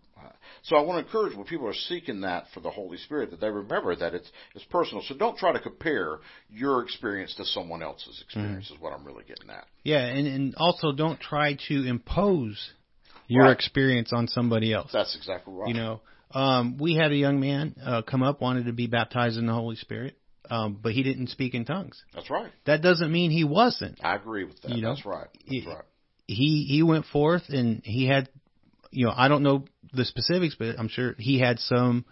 so 0.62 0.76
I 0.76 0.82
want 0.82 1.00
to 1.00 1.06
encourage 1.06 1.34
when 1.36 1.46
people 1.46 1.66
are 1.66 1.74
seeking 1.74 2.20
that 2.22 2.44
for 2.52 2.60
the 2.60 2.70
Holy 2.70 2.98
Spirit 2.98 3.30
that 3.30 3.40
they 3.40 3.48
remember 3.50 3.96
that 3.96 4.14
it's 4.14 4.30
it's 4.54 4.64
personal. 4.66 5.02
So 5.02 5.14
don't 5.14 5.36
try 5.38 5.52
to 5.52 5.60
compare 5.60 6.18
your 6.50 6.82
experience 6.82 7.34
to 7.36 7.44
someone 7.46 7.82
else's 7.82 8.20
experience. 8.22 8.70
Is 8.70 8.80
what 8.80 8.92
I'm 8.92 9.04
really 9.04 9.24
getting 9.24 9.48
at. 9.50 9.66
Yeah, 9.82 10.04
and, 10.04 10.26
and 10.26 10.54
also 10.56 10.92
don't 10.92 11.18
try 11.20 11.56
to 11.68 11.86
impose 11.88 12.72
your 13.30 13.44
Right. 13.44 13.52
experience 13.52 14.12
on 14.12 14.26
somebody 14.26 14.72
else. 14.72 14.90
That's 14.92 15.14
exactly 15.14 15.54
right. 15.54 15.68
You 15.68 15.74
know, 15.74 16.00
um, 16.32 16.76
we 16.78 16.94
had 16.94 17.12
a 17.12 17.16
young 17.16 17.38
man 17.40 17.74
uh, 17.82 18.02
come 18.02 18.22
up, 18.22 18.40
wanted 18.40 18.66
to 18.66 18.72
be 18.72 18.88
baptized 18.88 19.38
in 19.38 19.46
the 19.46 19.52
Holy 19.52 19.76
Spirit, 19.76 20.16
um, 20.50 20.78
but 20.82 20.92
he 20.92 21.02
didn't 21.04 21.28
speak 21.28 21.54
in 21.54 21.64
tongues. 21.64 22.02
That's 22.12 22.28
right. 22.28 22.50
That 22.66 22.82
doesn't 22.82 23.10
mean 23.10 23.30
he 23.30 23.44
wasn't. 23.44 23.98
I 24.02 24.16
agree 24.16 24.44
with 24.44 24.60
that. 24.62 24.72
You 24.72 24.82
know, 24.82 24.94
That's 24.94 25.06
right. 25.06 25.28
That's 25.48 25.66
right. 25.66 25.84
He 26.26 26.66
he 26.68 26.82
went 26.82 27.06
forth 27.06 27.48
and 27.48 27.82
he 27.84 28.06
had, 28.06 28.28
you 28.90 29.06
know, 29.06 29.12
I 29.16 29.28
don't 29.28 29.42
know 29.42 29.64
the 29.92 30.04
specifics, 30.04 30.56
but 30.58 30.78
I'm 30.78 30.88
sure 30.88 31.14
he 31.18 31.38
had 31.38 31.58
some. 31.60 32.04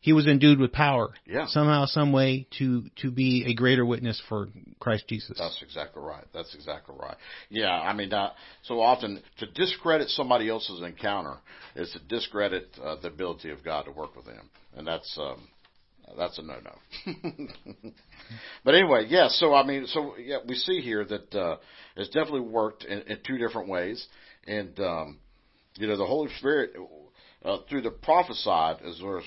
He 0.00 0.12
was 0.12 0.26
endued 0.26 0.60
with 0.60 0.72
power 0.72 1.12
Yeah. 1.26 1.46
somehow, 1.46 1.86
some 1.86 2.12
way 2.12 2.46
to 2.58 2.84
to 3.02 3.10
be 3.10 3.44
a 3.46 3.54
greater 3.54 3.84
witness 3.84 4.20
for 4.28 4.48
Christ 4.78 5.08
Jesus. 5.08 5.36
That's 5.38 5.60
exactly 5.62 6.02
right. 6.02 6.24
That's 6.32 6.54
exactly 6.54 6.94
right. 6.98 7.16
Yeah, 7.48 7.70
I 7.72 7.92
mean, 7.92 8.12
uh, 8.12 8.30
so 8.62 8.80
often 8.80 9.22
to 9.38 9.46
discredit 9.46 10.08
somebody 10.10 10.48
else's 10.48 10.80
encounter 10.82 11.38
is 11.74 11.90
to 11.92 11.98
discredit 12.00 12.68
uh, 12.82 12.96
the 13.00 13.08
ability 13.08 13.50
of 13.50 13.64
God 13.64 13.86
to 13.86 13.90
work 13.90 14.14
with 14.14 14.26
them, 14.26 14.48
and 14.76 14.86
that's 14.86 15.18
um, 15.18 15.48
that's 16.16 16.38
a 16.38 16.42
no-no. 16.42 17.12
but 18.64 18.74
anyway, 18.74 19.06
yeah. 19.08 19.28
So 19.28 19.54
I 19.54 19.66
mean, 19.66 19.86
so 19.86 20.14
yeah, 20.18 20.38
we 20.46 20.54
see 20.54 20.80
here 20.80 21.04
that 21.04 21.34
uh, 21.34 21.56
it's 21.96 22.10
definitely 22.10 22.40
worked 22.48 22.84
in, 22.84 23.00
in 23.02 23.18
two 23.26 23.38
different 23.38 23.68
ways, 23.68 24.06
and 24.46 24.78
um, 24.78 25.18
you 25.78 25.86
know, 25.86 25.96
the 25.96 26.06
Holy 26.06 26.30
Spirit 26.38 26.74
uh, 27.44 27.58
through 27.68 27.82
the 27.82 27.90
prophesied 27.90 28.78
as 28.82 29.00
well 29.02 29.18
as 29.18 29.24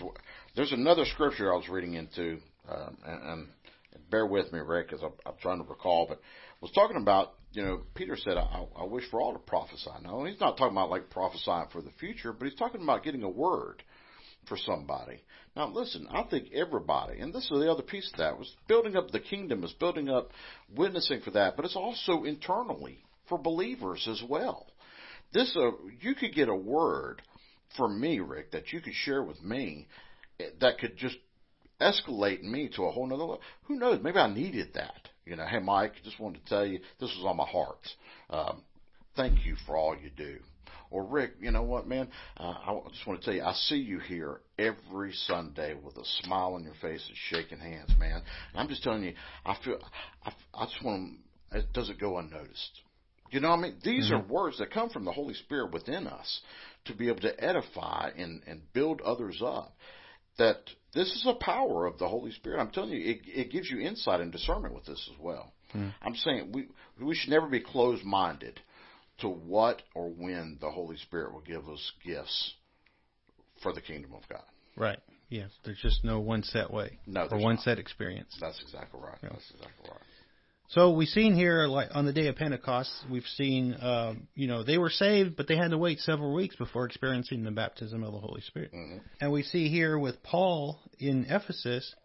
there's 0.56 0.72
another 0.72 1.06
scripture 1.06 1.53
I 1.53 1.58
was 1.58 1.70
reading 1.70 1.94
into, 1.94 2.39
um, 2.70 2.98
and, 3.06 3.24
and 3.24 3.48
bear 4.10 4.25
with 4.25 4.51
me, 4.51 4.60
Rick, 4.60 4.89
because 4.89 5.03
I'm, 5.03 5.13
I'm 5.25 5.38
trying 5.41 5.62
to 5.63 5.70
recall, 5.70 6.06
but 6.08 6.20
was 6.62 6.72
talking 6.72 6.98
about, 6.98 7.34
you 7.51 7.63
know, 7.63 7.82
Peter 7.96 8.18
said, 8.18 8.38
I, 8.38 8.65
I 8.77 8.84
wish 8.84 9.03
for 9.10 9.22
all 9.22 9.34
to 9.34 9.39
prophesy. 9.39 9.89
Now, 10.03 10.24
he's 10.25 10.39
not 10.39 10.58
talking 10.58 10.75
about 10.75 10.89
like 10.89 11.10
prophesying 11.10 11.68
for 11.72 11.82
the 11.82 11.91
future, 12.00 12.34
but 12.34 12.48
he's 12.48 12.58
talking 12.58 12.82
about 12.82 13.03
getting 13.03 13.24
a 13.24 13.29
word 13.29 13.84
for 14.48 14.58
somebody. 14.58 15.22
Now, 15.56 15.70
listen, 15.70 16.08
I 16.12 16.24
think 16.24 16.51
everybody, 16.53 17.20
and 17.20 17.34
this 17.34 17.44
is 17.44 17.50
the 17.50 17.72
other 17.72 17.84
piece 17.84 18.10
of 18.12 18.20
that, 18.20 18.38
was 18.38 18.53
building 18.68 18.96
up 18.96 19.12
the 19.12 19.20
kingdom, 19.20 19.63
is 19.63 19.74
building 19.74 20.10
up 20.10 20.32
witnessing 20.75 21.22
for 21.22 21.32
that, 21.32 21.56
but 21.56 21.65
it's 21.65 21.75
also 21.75 22.24
internally 22.24 23.03
for 23.27 23.38
believers 23.38 24.08
as 24.10 24.22
well. 24.27 24.68
This, 25.34 25.56
uh, 25.56 25.72
you 26.01 26.15
could 26.15 26.34
get 26.34 26.50
a 26.50 26.56
word 26.56 27.22
from 27.77 28.00
me, 28.00 28.20
Rick, 28.20 28.51
that 28.51 28.74
you 28.74 28.82
could 28.82 28.94
share 28.94 29.24
with 29.24 29.41
me 29.44 29.88
that 30.62 30.79
could 30.79 30.98
just 30.98 31.17
escalate 31.81 32.43
me 32.43 32.69
to 32.75 32.86
a 32.86 32.91
whole 32.91 33.08
nother 33.08 33.24
level. 33.24 33.41
Who 33.63 33.75
knows? 33.75 34.00
Maybe 34.03 34.17
I 34.17 34.34
needed 34.34 34.74
that. 34.75 35.10
You 35.25 35.36
know, 35.36 35.46
hey 35.46 35.60
Mike, 35.60 35.93
just 36.03 36.19
wanted 36.19 36.43
to 36.43 36.50
tell 36.50 36.65
you 36.65 36.79
this 37.00 37.15
was 37.15 37.25
on 37.25 37.38
my 37.38 37.46
heart. 37.46 37.88
Um, 38.29 38.63
thank 39.15 39.46
you 39.46 39.55
for 39.65 39.77
all 39.77 39.96
you 39.96 40.10
do. 40.15 40.38
Or 40.91 41.03
Rick, 41.03 41.34
you 41.39 41.51
know 41.51 41.62
what, 41.62 41.88
man? 41.88 42.10
Uh, 42.36 42.55
I 42.65 42.79
just 42.91 43.05
want 43.05 43.22
to 43.22 43.25
tell 43.25 43.36
you, 43.36 43.43
I 43.43 43.53
see 43.53 43.75
you 43.75 44.00
here 44.00 44.41
every 44.58 45.13
Sunday 45.13 45.75
with 45.75 45.96
a 45.98 46.05
smile 46.24 46.55
on 46.55 46.63
your 46.63 46.74
face 46.81 47.05
and 47.08 47.17
shaking 47.29 47.60
hands, 47.60 47.91
man. 48.00 48.24
And 48.51 48.60
I'm 48.60 48.67
just 48.67 48.81
telling 48.81 49.03
you, 49.03 49.13
I 49.46 49.55
feel, 49.63 49.77
I, 50.25 50.31
I 50.55 50.65
just 50.65 50.84
want 50.84 51.17
to, 51.51 51.60
it 51.60 51.74
doesn't 51.74 52.00
go 52.00 52.17
unnoticed. 52.17 52.81
You 53.29 53.39
know 53.39 53.50
what 53.50 53.60
I 53.60 53.62
mean? 53.62 53.75
These 53.84 54.05
mm-hmm. 54.05 54.31
are 54.31 54.34
words 54.34 54.58
that 54.58 54.72
come 54.72 54.89
from 54.89 55.05
the 55.05 55.12
Holy 55.12 55.36
Spirit 55.36 55.72
within 55.72 56.08
us 56.08 56.41
to 56.86 56.96
be 56.96 57.08
able 57.08 57.22
to 57.22 57.43
edify 57.43 58.10
and, 58.17 58.41
and 58.48 58.62
build 58.74 59.01
others 59.01 59.43
up. 59.46 59.75
That 60.39 60.58
this 60.93 61.08
is 61.08 61.25
a 61.27 61.36
power 61.36 61.86
of 61.86 62.00
the 62.00 62.08
Holy 62.08 62.31
Spirit. 62.31 62.60
I'm 62.60 62.72
telling 62.72 62.89
you, 62.89 63.12
it, 63.12 63.19
it 63.25 63.51
gives 63.51 63.69
you 63.69 63.79
insight 63.79 64.22
and 64.22 64.31
discernment 64.31 64.74
with 64.74 64.86
this 64.86 65.10
as 65.13 65.19
well. 65.19 65.53
Mm-hmm. 65.75 65.89
I'm 66.01 66.15
saying 66.15 66.51
we 66.51 66.67
we 67.00 67.13
should 67.13 67.29
never 67.29 67.48
be 67.48 67.60
closed 67.60 68.03
minded 68.03 68.60
to 69.19 69.29
what 69.29 69.84
or 69.93 70.10
when 70.10 70.58
the 70.62 70.72
Holy 70.72 70.98
Spirit 70.98 71.34
will 71.34 71.41
give 71.41 71.69
us 71.69 71.91
gifts 72.03 72.53
for 73.62 73.74
the 73.74 73.81
kingdom 73.81 74.13
of 74.13 74.27
God. 74.29 74.43
Right. 74.75 75.00
Yes. 75.29 75.50
There's 75.63 75.79
just 75.79 76.03
no 76.03 76.19
one 76.19 76.43
set 76.43 76.72
way. 76.72 76.98
No. 77.05 77.27
Or 77.29 77.38
one 77.38 77.55
not. 77.55 77.63
set 77.63 77.77
experience. 77.77 78.36
That's 78.39 78.60
exactly 78.62 79.00
right. 79.00 79.17
Yeah. 79.22 79.29
That's 79.34 79.51
exactly 79.51 79.89
right. 79.89 80.01
So 80.70 80.92
we've 80.92 81.08
seen 81.08 81.34
here, 81.34 81.66
like 81.66 81.90
on 81.96 82.06
the 82.06 82.14
day 82.14 82.28
of 82.28 82.36
Pentecost, 82.36 82.92
we've 83.10 83.26
seen, 83.38 83.76
um, 83.82 84.28
you 84.36 84.48
know, 84.48 84.64
they 84.64 84.78
were 84.78 84.92
saved, 84.92 85.36
but 85.36 85.48
they 85.48 85.58
had 85.58 85.72
to 85.72 85.80
wait 85.80 86.00
several 86.00 86.32
weeks 86.32 86.56
before 86.56 86.86
experiencing 86.86 87.44
the 87.44 87.50
baptism 87.50 88.04
of 88.04 88.14
the 88.14 88.20
Holy 88.20 88.42
Spirit. 88.42 88.72
Mm-hmm. 88.72 88.98
And 89.20 89.32
we 89.32 89.42
see 89.42 89.70
here 89.70 89.98
with 89.98 90.22
Paul 90.22 90.80
in 91.00 91.26
Ephesus, 91.28 91.96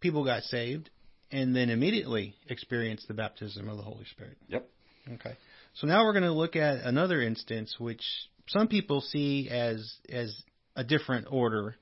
people 0.00 0.24
got 0.24 0.42
saved 0.42 0.90
and 1.30 1.54
then 1.54 1.70
immediately 1.70 2.34
experienced 2.48 3.06
the 3.06 3.14
baptism 3.14 3.68
of 3.68 3.76
the 3.76 3.84
Holy 3.84 4.06
Spirit. 4.10 4.38
Yep. 4.48 4.68
Okay. 5.14 5.36
So 5.74 5.86
now 5.86 6.04
we're 6.04 6.14
going 6.14 6.24
to 6.24 6.32
look 6.32 6.56
at 6.56 6.80
another 6.84 7.22
instance 7.22 7.76
which 7.78 8.02
some 8.48 8.66
people 8.66 9.00
see 9.00 9.48
as 9.50 9.94
as 10.10 10.34
a 10.74 10.82
different 10.82 11.28
order. 11.30 11.76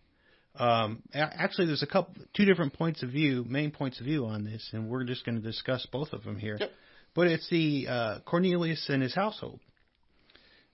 Um, 0.59 1.03
actually, 1.15 1.67
there's 1.67 1.83
a 1.83 1.87
couple, 1.87 2.15
two 2.35 2.45
different 2.45 2.73
points 2.73 3.03
of 3.03 3.11
view, 3.11 3.45
main 3.49 3.71
points 3.71 4.01
of 4.01 4.07
view 4.07 4.27
on 4.27 4.45
this, 4.45 4.69
and 4.73 4.89
we're 4.89 5.05
just 5.05 5.25
going 5.25 5.37
to 5.37 5.43
discuss 5.43 5.87
both 5.93 6.13
of 6.13 6.25
them 6.25 6.39
here. 6.39 6.57
Yep. 6.59 6.71
But 7.15 7.29
it's 7.29 7.49
the 7.51 7.87
uh, 7.89 8.19
Cornelius 8.25 8.89
and 8.89 9.03
his 9.03 9.15
household, 9.15 9.61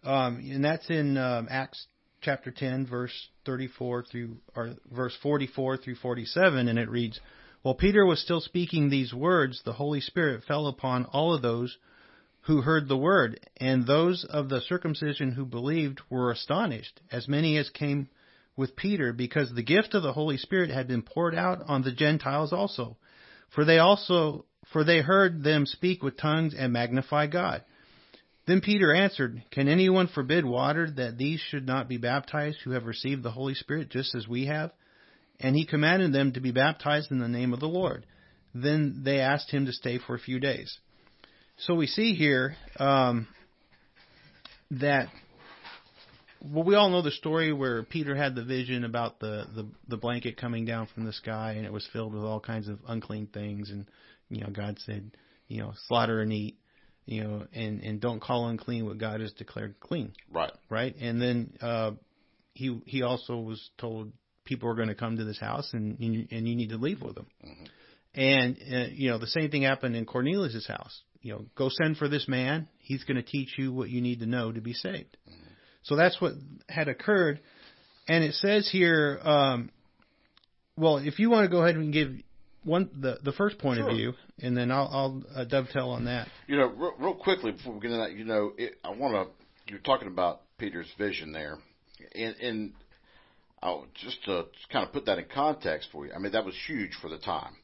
um, 0.05 0.37
and 0.51 0.65
that's 0.65 0.89
in 0.91 1.17
um, 1.17 1.49
Acts 1.51 1.87
chapter 2.21 2.51
10, 2.51 2.87
verse 2.87 3.13
34 3.47 4.05
through 4.11 4.37
or 4.55 4.75
verse 4.91 5.17
44 5.23 5.79
through 5.79 5.97
47, 5.97 6.69
and 6.69 6.79
it 6.79 6.89
reads, 6.89 7.21
"While 7.63 7.75
Peter 7.75 8.05
was 8.05 8.21
still 8.21 8.41
speaking 8.41 8.89
these 8.89 9.15
words, 9.15 9.63
the 9.65 9.73
Holy 9.73 10.01
Spirit 10.01 10.45
fell 10.45 10.67
upon 10.67 11.07
all 11.07 11.35
of 11.35 11.43
those." 11.43 11.77
who 12.47 12.61
heard 12.61 12.89
the 12.89 12.97
word, 12.97 13.39
and 13.59 13.87
those 13.87 14.25
of 14.29 14.49
the 14.49 14.61
circumcision 14.63 15.31
who 15.31 15.47
believed 15.47 16.01
were 16.11 16.33
astonished, 16.33 17.01
as 17.13 17.29
many 17.29 17.57
as 17.57 17.71
came 17.71 18.09
with 18.57 18.77
Peter, 18.77 19.13
because 19.13 19.53
the 19.53 19.63
gift 19.63 19.95
of 19.95 20.03
the 20.03 20.13
Holy 20.13 20.37
Spirit 20.37 20.71
had 20.71 20.89
been 20.89 21.03
poured 21.03 21.35
out 21.35 21.63
on 21.67 21.83
the 21.83 21.93
Gentiles 21.93 22.53
also. 22.53 22.97
For 23.55 23.65
they 23.65 23.79
also 23.79 24.47
for 24.73 24.85
they 24.85 25.01
heard 25.01 25.43
them 25.43 25.67
speak 25.67 26.03
with 26.03 26.17
tongues 26.17 26.55
and 26.57 26.73
magnify 26.73 27.27
God. 27.27 27.63
Then 28.47 28.61
Peter 28.61 28.95
answered, 28.95 29.43
Can 29.51 29.69
anyone 29.69 30.09
forbid 30.09 30.45
water 30.45 30.91
that 30.91 31.19
these 31.19 31.41
should 31.41 31.67
not 31.67 31.89
be 31.89 31.97
baptized 31.97 32.59
who 32.65 32.73
have 32.73 32.87
received 32.87 33.23
the 33.23 33.31
Holy 33.31 33.55
Spirit 33.55 33.91
just 33.91 34.15
as 34.15 34.27
we 34.27 34.47
have? 34.47 34.73
And 35.39 35.55
he 35.55 35.67
commanded 35.67 36.13
them 36.13 36.33
to 36.33 36.41
be 36.41 36.53
baptized 36.53 37.11
in 37.11 37.19
the 37.19 37.29
name 37.29 37.53
of 37.53 37.61
the 37.61 37.69
Lord. 37.69 38.07
Then 38.55 39.03
they 39.05 39.21
asked 39.21 39.51
him 39.51 39.67
to 39.67 39.73
stay 39.73 39.99
for 39.99 40.15
a 40.15 40.21
few 40.21 40.41
days. 40.41 40.79
So 41.59 41.75
we 41.75 41.87
see 41.87 42.15
here 42.15 42.57
um, 42.79 43.29
that 44.73 45.09
well, 46.43 46.65
we 46.65 46.75
all 46.75 46.91
know 46.91 47.03
the 47.03 47.11
story 47.11 47.53
where 47.53 47.83
Peter 47.85 48.17
had 48.17 48.35
the 48.35 48.45
vision 48.45 48.85
about 48.85 49.21
the, 49.21 49.47
the 49.55 49.69
the 49.89 49.97
blanket 49.97 50.37
coming 50.37 50.65
down 50.65 50.89
from 50.93 51.05
the 51.05 51.13
sky, 51.13 51.53
and 51.53 51.65
it 51.65 51.73
was 51.73 51.89
filled 51.93 52.15
with 52.15 52.25
all 52.25 52.41
kinds 52.41 52.69
of 52.69 52.79
unclean 52.89 53.29
things, 53.29 53.71
and 53.71 53.87
you 54.29 54.41
know 54.41 54.51
God 54.51 54.79
said, 54.81 55.13
you 55.49 55.61
know, 55.61 55.73
slaughter 55.87 56.21
and 56.21 56.33
eat, 56.33 56.59
you 57.07 57.23
know, 57.23 57.47
and 57.53 57.83
and 57.83 58.01
don't 58.01 58.21
call 58.21 58.49
unclean 58.49 58.87
what 58.87 58.99
God 58.99 59.21
has 59.21 59.33
declared 59.33 59.79
clean. 59.81 60.13
Right. 60.31 60.53
Right. 60.69 60.97
And 61.01 61.21
then 61.21 61.53
uh, 61.61 61.93
he 62.55 62.81
he 62.87 63.03
also 63.03 63.37
was 63.37 63.71
told 63.79 64.13
people 64.45 64.69
are 64.69 64.75
going 64.75 64.89
to 64.89 64.95
come 64.95 65.17
to 65.19 65.25
this 65.25 65.39
house, 65.39 65.71
and 65.73 65.99
and 66.01 66.15
you, 66.15 66.27
and 66.31 66.49
you 66.49 66.57
need 66.57 66.71
to 66.71 66.79
leave 66.79 67.03
with 67.03 67.15
them. 67.15 67.27
Mm-hmm. 67.45 67.65
And 68.15 68.57
uh, 68.73 68.91
you 68.93 69.11
know 69.11 69.19
the 69.19 69.29
same 69.29 69.51
thing 69.51 69.63
happened 69.63 69.97
in 69.97 70.07
Cornelius's 70.07 70.67
house 70.67 71.03
you 71.23 71.33
know, 71.33 71.45
go 71.57 71.69
send 71.71 71.97
for 71.97 72.09
this 72.09 72.27
man. 72.29 72.69
He's 72.79 73.05
going 73.05 73.17
to 73.17 73.23
teach 73.23 73.55
you 73.57 73.73
what 73.73 73.89
you 73.89 74.01
need 74.01 74.21
to 74.21 74.27
know 74.27 74.51
to 74.51 74.61
be 74.61 74.73
saved. 74.73 75.17
Mm-hmm. 75.29 75.42
So 75.85 75.97
that's 75.97 76.21
what 76.21 76.33
had 76.69 76.89
occurred. 76.89 77.41
And 78.09 78.25
it 78.25 78.35
says 78.35 78.69
here, 78.71 79.21
um, 79.23 79.71
well, 80.77 80.99
if 80.99 81.19
you 81.19 81.31
want 81.31 81.45
to 81.45 81.51
go 81.51 81.63
ahead 81.63 81.77
and 81.77 81.93
give 81.93 82.13
one 82.65 82.91
the 83.01 83.19
the 83.23 83.33
first 83.33 83.59
point 83.59 83.79
sure. 83.79 83.89
of 83.89 83.97
view, 83.97 84.15
and 84.41 84.57
then 84.57 84.71
I'll, 84.71 84.89
I'll 84.93 85.23
uh, 85.35 85.45
dovetail 85.45 85.91
on 85.91 86.05
that. 86.07 86.29
You 86.47 86.57
know, 86.57 86.67
real, 86.67 86.93
real 86.99 87.15
quickly 87.15 87.53
before 87.53 87.75
we 87.75 87.81
get 87.81 87.91
into 87.91 88.05
that, 88.05 88.13
you 88.13 88.25
know, 88.25 88.53
it, 88.57 88.79
I 88.85 88.91
want 88.91 89.15
to. 89.15 89.71
You're 89.71 89.81
talking 89.81 90.09
about 90.09 90.43
Peter's 90.59 90.89
vision 90.99 91.33
there, 91.33 91.59
and, 92.15 92.37
and 92.37 92.73
I'll 93.63 93.87
just 93.95 94.25
to 94.25 94.47
kind 94.73 94.87
of 94.87 94.93
put 94.93 95.07
that 95.07 95.19
in 95.19 95.27
context 95.33 95.89
for 95.93 96.07
you. 96.07 96.13
I 96.13 96.19
mean, 96.19 96.33
that 96.33 96.45
was 96.45 96.55
huge 96.67 96.93
for 97.01 97.09
the 97.09 97.19
time. 97.19 97.57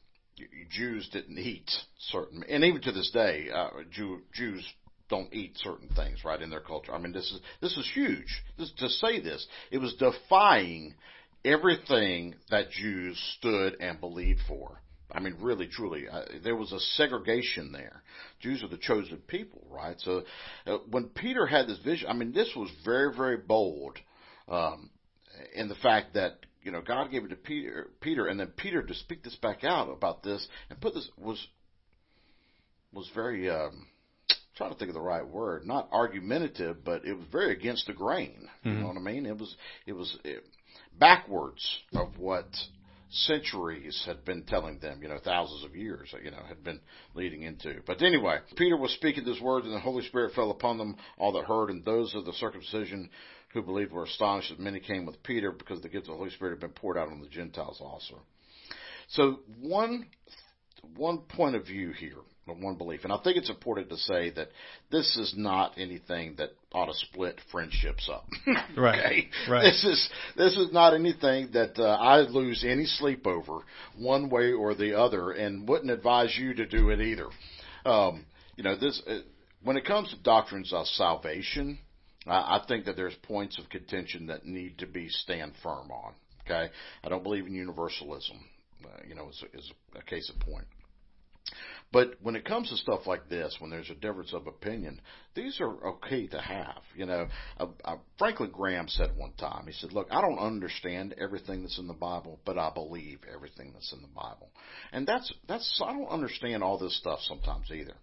Jews 0.71 1.09
didn't 1.11 1.37
eat 1.37 1.69
certain, 2.11 2.43
and 2.49 2.63
even 2.63 2.81
to 2.81 2.93
this 2.93 3.11
day, 3.11 3.49
uh, 3.53 3.69
Jew, 3.91 4.21
Jews 4.33 4.65
don't 5.09 5.33
eat 5.33 5.57
certain 5.57 5.89
things, 5.95 6.23
right, 6.23 6.41
in 6.41 6.49
their 6.49 6.59
culture. 6.59 6.93
I 6.93 6.99
mean, 6.99 7.11
this 7.11 7.31
is 7.31 7.39
this 7.61 7.77
is 7.77 7.89
huge. 7.93 8.43
This, 8.57 8.71
to 8.77 8.89
say 8.89 9.19
this, 9.19 9.45
it 9.71 9.79
was 9.79 9.93
defying 9.95 10.95
everything 11.43 12.35
that 12.49 12.71
Jews 12.71 13.17
stood 13.37 13.77
and 13.79 13.99
believed 13.99 14.41
for. 14.47 14.81
I 15.11 15.19
mean, 15.19 15.37
really, 15.39 15.67
truly, 15.67 16.07
uh, 16.07 16.21
there 16.43 16.55
was 16.55 16.71
a 16.71 16.79
segregation 16.79 17.71
there. 17.71 18.03
Jews 18.41 18.61
are 18.63 18.67
the 18.67 18.77
chosen 18.77 19.17
people, 19.27 19.65
right? 19.69 19.99
So, 19.99 20.23
uh, 20.67 20.77
when 20.91 21.05
Peter 21.05 21.47
had 21.47 21.67
this 21.67 21.79
vision, 21.79 22.09
I 22.09 22.13
mean, 22.13 22.31
this 22.31 22.51
was 22.55 22.69
very, 22.85 23.15
very 23.15 23.37
bold 23.37 23.97
um, 24.47 24.91
in 25.55 25.67
the 25.67 25.75
fact 25.75 26.13
that 26.13 26.45
you 26.61 26.71
know, 26.71 26.81
God 26.81 27.09
gave 27.09 27.23
it 27.23 27.29
to 27.29 27.35
Peter, 27.35 27.89
Peter, 28.01 28.27
and 28.27 28.39
then 28.39 28.47
Peter 28.57 28.83
to 28.83 28.93
speak 28.93 29.23
this 29.23 29.35
back 29.35 29.63
out 29.63 29.89
about 29.89 30.23
this 30.23 30.45
and 30.69 30.79
put 30.79 30.93
this 30.93 31.09
was 31.17 31.47
was 32.91 33.09
very 33.15 33.49
um, 33.49 33.87
trying 34.59 34.73
to 34.73 34.77
think 34.77 34.89
of 34.89 34.93
the 34.93 35.01
right 35.01 35.25
word, 35.25 35.65
not 35.65 35.87
argumentative, 35.91 36.83
but 36.83 37.05
it 37.05 37.13
was 37.13 37.25
very 37.31 37.53
against 37.53 37.87
the 37.87 37.93
grain. 37.93 38.49
You 38.63 38.71
mm-hmm. 38.71 38.81
know 38.81 38.87
what 38.87 38.97
I 38.97 38.99
mean? 38.99 39.25
It 39.25 39.37
was 39.37 39.55
it 39.87 39.93
was 39.93 40.17
it, 40.25 40.43
backwards 40.99 41.65
of 41.95 42.17
what 42.17 42.45
centuries 43.09 44.03
had 44.05 44.25
been 44.25 44.43
telling 44.43 44.77
them, 44.79 45.01
you 45.01 45.07
know, 45.07 45.17
thousands 45.23 45.63
of 45.63 45.77
years, 45.77 46.13
you 46.23 46.29
know, 46.29 46.43
had 46.45 46.61
been 46.61 46.81
leading 47.15 47.43
into. 47.43 47.77
But 47.87 48.01
anyway, 48.01 48.39
Peter 48.57 48.75
was 48.75 48.91
speaking 48.91 49.23
these 49.23 49.41
words, 49.41 49.65
and 49.65 49.73
the 49.73 49.79
Holy 49.79 50.05
Spirit 50.05 50.35
fell 50.35 50.51
upon 50.51 50.77
them, 50.77 50.97
all 51.17 51.31
that 51.31 51.45
heard, 51.45 51.69
and 51.69 51.83
those 51.85 52.13
of 52.13 52.25
the 52.25 52.33
circumcision 52.33 53.09
who 53.53 53.61
believed 53.63 53.93
were 53.93 54.03
astonished 54.03 54.49
that 54.49 54.59
many 54.59 54.81
came 54.81 55.05
with 55.05 55.23
Peter 55.23 55.53
because 55.53 55.81
the 55.81 55.89
gift 55.89 56.07
of 56.07 56.11
the 56.11 56.17
Holy 56.17 56.29
Spirit 56.31 56.51
had 56.51 56.59
been 56.59 56.69
poured 56.69 56.97
out 56.97 57.07
on 57.07 57.21
the 57.21 57.29
Gentiles 57.29 57.79
also. 57.81 58.19
So 59.07 59.39
one 59.59 60.05
one 60.95 61.19
point 61.19 61.55
of 61.55 61.65
view 61.65 61.91
here, 61.91 62.17
one 62.53 62.75
belief, 62.75 63.03
and 63.03 63.13
I 63.13 63.17
think 63.17 63.37
it's 63.37 63.49
important 63.49 63.89
to 63.89 63.97
say 63.97 64.29
that 64.31 64.49
this 64.91 65.17
is 65.17 65.33
not 65.37 65.73
anything 65.77 66.35
that 66.37 66.49
ought 66.71 66.87
to 66.87 66.93
split 66.93 67.39
friendships 67.51 68.09
up. 68.11 68.27
right. 68.77 68.99
okay? 68.99 69.29
Right. 69.49 69.63
This 69.63 69.83
is 69.83 70.09
this 70.35 70.57
is 70.57 70.71
not 70.71 70.93
anything 70.93 71.49
that 71.53 71.77
uh, 71.77 71.95
I 71.95 72.19
lose 72.21 72.65
any 72.67 72.85
sleep 72.85 73.25
over 73.27 73.59
one 73.97 74.29
way 74.29 74.51
or 74.51 74.75
the 74.75 74.99
other, 74.99 75.31
and 75.31 75.67
wouldn't 75.67 75.91
advise 75.91 76.35
you 76.37 76.53
to 76.55 76.65
do 76.65 76.89
it 76.89 77.01
either. 77.01 77.27
Um, 77.85 78.25
you 78.55 78.63
know, 78.63 78.75
this 78.75 79.01
uh, 79.07 79.19
when 79.63 79.77
it 79.77 79.85
comes 79.85 80.09
to 80.11 80.17
doctrines 80.21 80.73
of 80.73 80.87
salvation 80.87 81.79
I, 82.27 82.61
think 82.67 82.85
that 82.85 82.95
there's 82.95 83.15
points 83.23 83.57
of 83.57 83.69
contention 83.69 84.27
that 84.27 84.45
need 84.45 84.79
to 84.79 84.87
be 84.87 85.09
stand 85.09 85.53
firm 85.63 85.91
on. 85.91 86.13
Okay, 86.45 86.69
I 87.03 87.09
don't 87.09 87.23
believe 87.23 87.45
in 87.45 87.53
universalism. 87.53 88.39
Uh, 88.83 88.87
you 89.07 89.15
know, 89.15 89.29
is, 89.29 89.43
is 89.53 89.71
a 89.95 90.01
case 90.01 90.31
in 90.33 90.39
point. 90.39 90.65
But 91.91 92.15
when 92.21 92.35
it 92.35 92.45
comes 92.45 92.69
to 92.69 92.77
stuff 92.77 93.07
like 93.07 93.29
this, 93.29 93.55
when 93.59 93.71
there's 93.71 93.89
a 93.89 93.95
difference 93.95 94.31
of 94.33 94.45
opinion, 94.45 95.01
these 95.33 95.59
are 95.59 95.87
okay 95.87 96.27
to 96.27 96.39
have. 96.39 96.83
You 96.95 97.07
know, 97.07 97.27
uh, 97.59 97.65
uh, 97.83 97.95
Franklin 98.19 98.51
Graham 98.51 98.87
said 98.87 99.17
one 99.17 99.33
time, 99.33 99.65
he 99.65 99.73
said, 99.73 99.91
"Look, 99.91 100.07
I 100.11 100.21
don't 100.21 100.37
understand 100.37 101.15
everything 101.19 101.63
that's 101.63 101.79
in 101.79 101.87
the 101.87 101.93
Bible, 101.93 102.39
but 102.45 102.59
I 102.59 102.69
believe 102.71 103.21
everything 103.33 103.71
that's 103.73 103.91
in 103.91 104.03
the 104.03 104.07
Bible." 104.07 104.51
And 104.91 105.07
that's 105.07 105.33
that's 105.47 105.81
I 105.83 105.91
don't 105.93 106.09
understand 106.09 106.61
all 106.63 106.77
this 106.77 106.95
stuff 106.97 107.19
sometimes 107.21 107.71
either. 107.71 107.95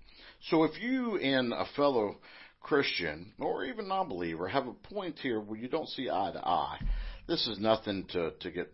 So 0.50 0.64
if 0.64 0.81
you 0.81 1.19
and 1.19 1.52
a 1.52 1.66
fellow 1.76 2.16
Christian 2.61 3.35
or 3.38 3.64
even 3.64 3.87
non-believer 3.87 4.49
have 4.49 4.66
a 4.66 4.73
point 4.73 5.21
here 5.21 5.40
where 5.40 5.59
you 5.59 5.69
don't 5.69 5.88
see 5.90 6.11
eye 6.11 6.33
to 6.33 6.45
eye, 6.45 6.81
this 7.28 7.47
is 7.47 7.61
nothing 7.61 8.07
to 8.12 8.33
to 8.40 8.50
get 8.50 8.73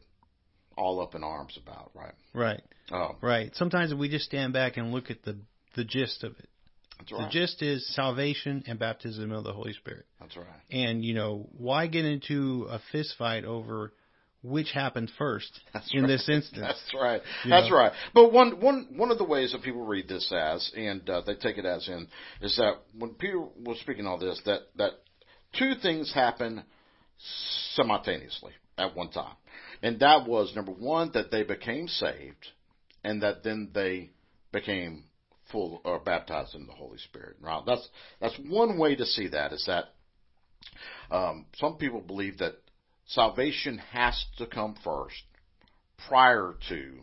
all 0.77 1.01
up 1.01 1.15
in 1.15 1.23
arms 1.25 1.59
about, 1.63 1.91
right? 1.95 2.15
Right. 2.35 2.63
Oh, 2.91 3.17
Right. 3.21 3.55
Sometimes 3.55 3.95
we 3.95 4.09
just 4.09 4.25
stand 4.25 4.53
back 4.53 4.77
and 4.77 4.93
look 4.93 5.11
at 5.11 5.23
the 5.23 5.37
the 5.75 5.85
gist 5.85 6.23
of 6.25 6.33
it. 6.39 6.49
that's 6.99 7.11
The 7.11 7.29
gist 7.31 7.63
is 7.63 7.87
salvation 7.95 8.65
and 8.67 8.79
baptism 8.79 9.33
of 9.33 9.45
the 9.45 9.53
Holy 9.53 9.73
Spirit. 9.73 10.05
That's 10.21 10.37
right. 10.37 10.47
And 10.71 11.05
you 11.05 11.15
know, 11.15 11.49
why 11.57 11.87
get 11.87 12.05
into 12.05 12.67
a 12.71 12.81
fist 12.93 13.15
fight 13.19 13.45
over 13.45 13.93
which 14.45 14.73
happened 14.73 15.09
first 15.19 15.61
That's 15.73 15.89
in 15.95 16.03
right. 16.03 16.09
this 16.09 16.29
instance? 16.29 16.59
That's 16.61 16.95
right. 17.01 17.23
You 17.45 17.51
That's 17.51 17.71
know? 17.71 17.77
right. 17.77 17.93
But 18.13 18.33
one 18.33 18.61
one 18.61 18.89
one 18.97 19.11
of 19.11 19.19
the 19.19 19.25
ways 19.25 19.53
that 19.53 19.63
people 19.63 19.87
read 19.87 20.09
this 20.09 20.33
as, 20.37 20.71
and 20.77 21.09
uh, 21.09 21.23
they 21.27 21.35
take 21.35 21.59
it 21.59 21.65
as 21.65 21.89
in, 21.89 22.09
is 22.41 22.57
that 22.57 22.75
when 22.99 23.11
Peter 23.15 23.41
was 23.41 23.79
speaking 23.81 24.07
all 24.07 24.19
this, 24.19 24.41
that 24.45 24.61
that 24.77 24.93
two 25.59 25.75
things 25.81 26.13
happen 26.13 26.65
simultaneously 27.75 28.53
at 28.79 28.97
one 28.97 29.11
time, 29.11 29.35
and 29.83 30.01
that 30.01 30.27
was 30.27 30.55
number 30.55 30.73
one 30.73 31.11
that 31.15 31.31
they 31.31 31.43
became 31.43 31.89
saved, 31.89 32.49
and 33.03 33.23
that 33.23 33.43
then 33.43 33.71
they 33.75 34.11
became 34.53 35.05
full 35.51 35.81
or 35.85 35.99
baptized 35.99 36.55
in 36.55 36.67
the 36.67 36.73
Holy 36.73 36.99
Spirit. 36.99 37.37
Now 37.43 37.63
that's 37.67 37.89
that's 38.21 38.39
one 38.49 38.79
way 38.79 38.95
to 38.97 39.05
see 39.05 39.29
that 39.29 39.53
is 39.53 39.65
that 39.67 39.87
um, 41.11 41.47
some 41.57 41.77
people 41.77 42.01
believe 42.01 42.39
that 42.39 42.55
salvation 43.07 43.79
has 43.79 44.25
to 44.39 44.47
come 44.47 44.77
first 44.83 45.23
prior 46.09 46.55
to 46.69 47.01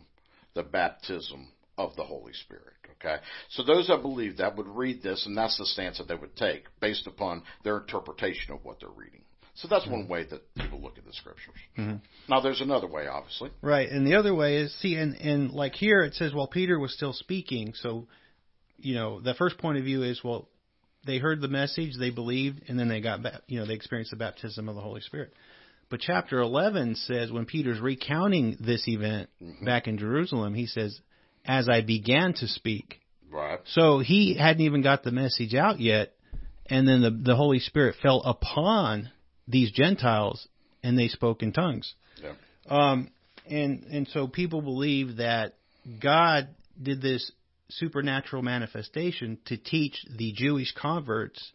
the 0.54 0.62
baptism 0.62 1.52
of 1.78 1.94
the 1.96 2.04
Holy 2.04 2.32
Spirit. 2.32 2.74
Okay, 3.02 3.16
so 3.50 3.62
those 3.62 3.86
that 3.88 4.02
believe 4.02 4.36
that 4.36 4.56
would 4.56 4.68
read 4.68 5.02
this, 5.02 5.24
and 5.24 5.34
that's 5.34 5.56
the 5.56 5.64
stance 5.64 5.96
that 5.96 6.08
they 6.08 6.14
would 6.14 6.36
take 6.36 6.64
based 6.80 7.06
upon 7.06 7.42
their 7.64 7.78
interpretation 7.78 8.52
of 8.52 8.62
what 8.62 8.80
they're 8.80 8.90
reading. 8.90 9.22
So 9.60 9.68
that's 9.68 9.86
one 9.86 10.08
way 10.08 10.24
that 10.24 10.54
people 10.54 10.80
look 10.80 10.96
at 10.96 11.04
the 11.04 11.12
scriptures. 11.12 11.54
Mhm. 11.76 12.00
Now, 12.28 12.40
there's 12.40 12.62
another 12.62 12.86
way, 12.86 13.06
obviously. 13.06 13.50
Right, 13.60 13.90
and 13.90 14.06
the 14.06 14.14
other 14.14 14.34
way 14.34 14.56
is 14.56 14.74
see, 14.76 14.94
and 14.94 15.14
and 15.20 15.50
like 15.50 15.74
here 15.74 16.02
it 16.02 16.14
says, 16.14 16.32
while 16.32 16.46
Peter 16.46 16.78
was 16.78 16.94
still 16.94 17.12
speaking, 17.12 17.74
so 17.74 18.08
you 18.78 18.94
know 18.94 19.20
the 19.20 19.34
first 19.34 19.58
point 19.58 19.76
of 19.76 19.84
view 19.84 20.02
is 20.02 20.24
well, 20.24 20.48
they 21.04 21.18
heard 21.18 21.42
the 21.42 21.48
message, 21.48 21.92
they 21.98 22.08
believed, 22.10 22.62
and 22.68 22.78
then 22.78 22.88
they 22.88 23.02
got 23.02 23.22
back, 23.22 23.42
you 23.48 23.58
know, 23.58 23.66
they 23.66 23.74
experienced 23.74 24.12
the 24.12 24.16
baptism 24.16 24.68
of 24.68 24.76
the 24.76 24.80
Holy 24.80 25.02
Spirit. 25.02 25.34
But 25.90 26.00
chapter 26.00 26.38
11 26.38 26.94
says 26.94 27.30
when 27.30 27.44
Peter's 27.44 27.80
recounting 27.80 28.56
this 28.60 28.88
event 28.88 29.28
back 29.62 29.88
in 29.88 29.98
Jerusalem, 29.98 30.54
he 30.54 30.66
says, 30.66 30.98
"As 31.44 31.68
I 31.68 31.82
began 31.82 32.32
to 32.34 32.48
speak." 32.48 33.00
Right. 33.30 33.60
So 33.66 33.98
he 33.98 34.34
hadn't 34.34 34.62
even 34.62 34.80
got 34.80 35.02
the 35.02 35.10
message 35.10 35.54
out 35.54 35.80
yet, 35.80 36.14
and 36.64 36.88
then 36.88 37.02
the 37.02 37.10
the 37.10 37.36
Holy 37.36 37.58
Spirit 37.58 37.96
fell 37.96 38.22
upon 38.22 39.10
these 39.50 39.70
Gentiles, 39.72 40.46
and 40.82 40.98
they 40.98 41.08
spoke 41.08 41.42
in 41.42 41.52
tongues. 41.52 41.94
Yeah. 42.22 42.32
Um, 42.68 43.10
and 43.48 43.84
and 43.84 44.08
so 44.08 44.28
people 44.28 44.62
believe 44.62 45.16
that 45.16 45.54
God 46.00 46.48
did 46.80 47.02
this 47.02 47.32
supernatural 47.68 48.42
manifestation 48.42 49.38
to 49.46 49.56
teach 49.56 50.04
the 50.16 50.32
Jewish 50.32 50.72
converts, 50.74 51.52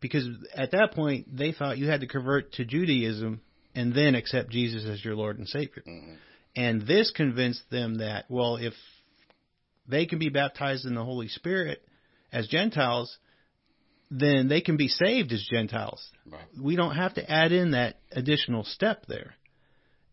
because 0.00 0.26
at 0.54 0.72
that 0.72 0.92
point 0.92 1.36
they 1.36 1.52
thought 1.52 1.78
you 1.78 1.88
had 1.88 2.00
to 2.00 2.06
convert 2.06 2.52
to 2.54 2.64
Judaism 2.64 3.40
and 3.74 3.94
then 3.94 4.14
accept 4.14 4.50
Jesus 4.50 4.84
as 4.86 5.04
your 5.04 5.16
Lord 5.16 5.38
and 5.38 5.48
Savior. 5.48 5.82
Mhm. 5.86 6.16
And 6.56 6.82
this 6.82 7.10
convinced 7.10 7.68
them 7.70 7.96
that 7.96 8.26
well, 8.28 8.56
if 8.56 8.74
they 9.88 10.06
can 10.06 10.18
be 10.18 10.28
baptized 10.28 10.86
in 10.86 10.94
the 10.94 11.04
Holy 11.04 11.28
Spirit 11.28 11.82
as 12.32 12.46
Gentiles, 12.46 13.18
then 14.16 14.48
they 14.48 14.60
can 14.60 14.76
be 14.76 14.88
saved 14.88 15.32
as 15.32 15.44
Gentiles 15.50 16.10
Right. 16.30 16.42
we 16.60 16.76
don't 16.76 16.94
have 16.94 17.14
to 17.14 17.30
add 17.30 17.52
in 17.52 17.72
that 17.72 17.96
additional 18.12 18.64
step 18.64 19.06
there. 19.06 19.34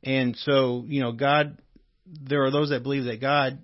And 0.03 0.35
so, 0.35 0.83
you 0.87 1.01
know, 1.01 1.11
God, 1.11 1.59
there 2.05 2.43
are 2.43 2.51
those 2.51 2.69
that 2.69 2.83
believe 2.83 3.05
that 3.05 3.21
God, 3.21 3.59